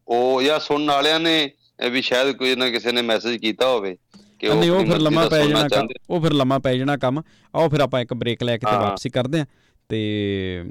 [0.08, 1.50] ਉਹ ਜਾਂ ਸੁਣਨ ਵਾਲਿਆਂ ਨੇ
[1.92, 3.96] ਵੀ ਸ਼ਾਇਦ ਕੋਈ ਨਾ ਕਿਸੇ ਨੇ ਮੈਸੇਜ ਕੀਤਾ ਹੋਵੇ
[4.40, 7.22] ਕਿ ਉਹ ਫਿਰ ਲੰਮਾ ਪੈ ਜਾਣਾ। ਉਹ ਫਿਰ ਲੰਮਾ ਪੈ ਜਾਣਾ ਕੰਮ।
[7.56, 9.46] ਆਓ ਫਿਰ ਆਪਾਂ ਇੱਕ ਬ੍ਰੇਕ ਲੈ ਕੇ ਤੇ। ਵਾਪਸੀ ਕਰਦੇ ਆ
[9.94, 10.64] ਤੇ।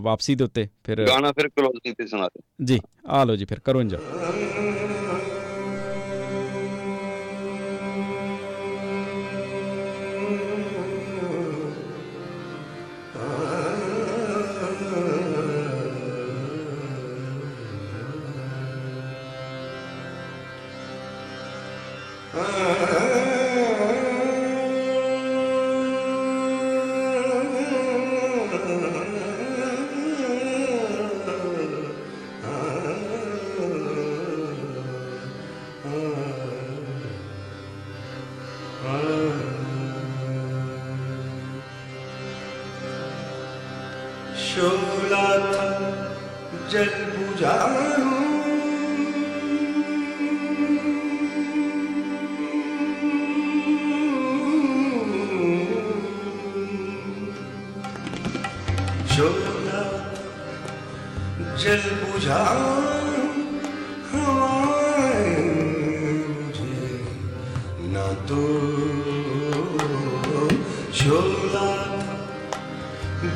[0.00, 3.58] ਵਾਪਸੀ ਦੇ ਉੱਤੇ ਫਿਰ ਗਾਣਾ ਫਿਰ ਕਲੋਜ਼ਿੰਗ ਤੇ ਸੁਣਾ ਦਿਓ ਜੀ ਆ ਲਓ ਜੀ ਫਿਰ
[3.58, 4.71] ਕਰੋ ਇੰਜੋਏ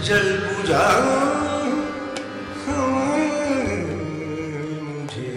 [0.05, 0.85] जल बुझा
[2.65, 3.85] हवाएं
[4.83, 5.33] मुझे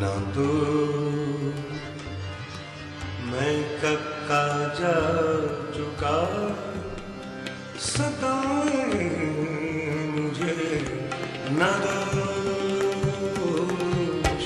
[0.00, 0.48] न तो
[3.30, 4.42] मैं कब का
[4.80, 4.94] जा
[5.76, 6.14] चुका
[7.86, 9.10] सताएं
[10.14, 10.56] मुझे
[11.52, 12.28] न दो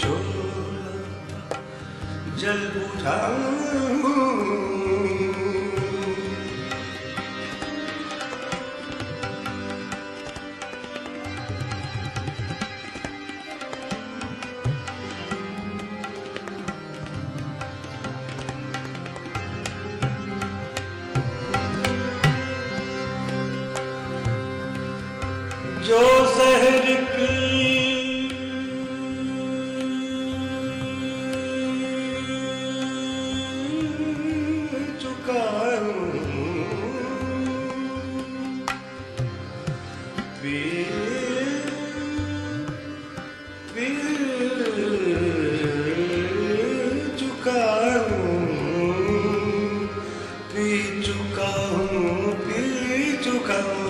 [0.01, 0.49] शोला
[2.41, 3.58] जल बुझा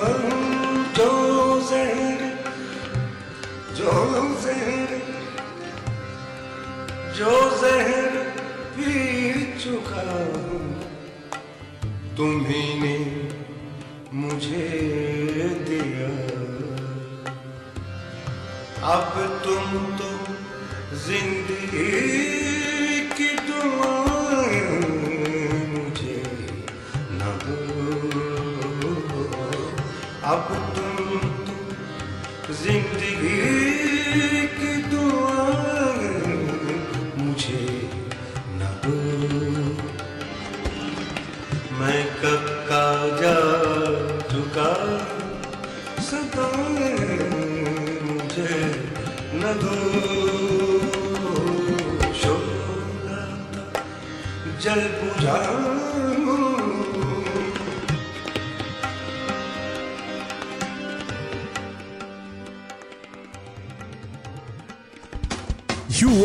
[0.08, 1.08] चुका हूँ जो
[1.70, 2.20] जहर
[3.76, 3.92] जो
[4.42, 4.92] जहर
[7.16, 8.16] जो जहर
[8.76, 8.92] पी
[9.62, 10.62] चुका हूँ
[12.16, 12.96] तुम्ही ने
[14.14, 14.64] मुझे
[15.68, 16.10] दिया
[18.94, 19.12] अब
[19.44, 20.10] तुम तो
[21.06, 21.90] जिंदगी
[23.16, 23.97] की दुआएं
[30.29, 30.97] अब तुम
[32.55, 33.37] जिंदगी
[34.57, 35.45] की दुआ
[37.19, 37.63] मुझे
[38.59, 38.93] न दो
[41.79, 42.83] मैं कब का
[43.21, 43.33] जा
[44.33, 44.69] चुका
[46.09, 46.47] सदा
[48.05, 48.61] मुझे
[49.41, 49.77] न दो
[54.61, 55.78] जल बुझा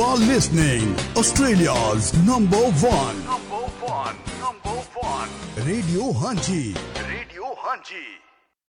[0.05, 2.63] are listening Australia's number
[2.97, 4.17] one Number one.
[4.41, 5.31] Number one.
[5.67, 6.75] Radio Hanchi.
[7.09, 8.05] Radio Hanji.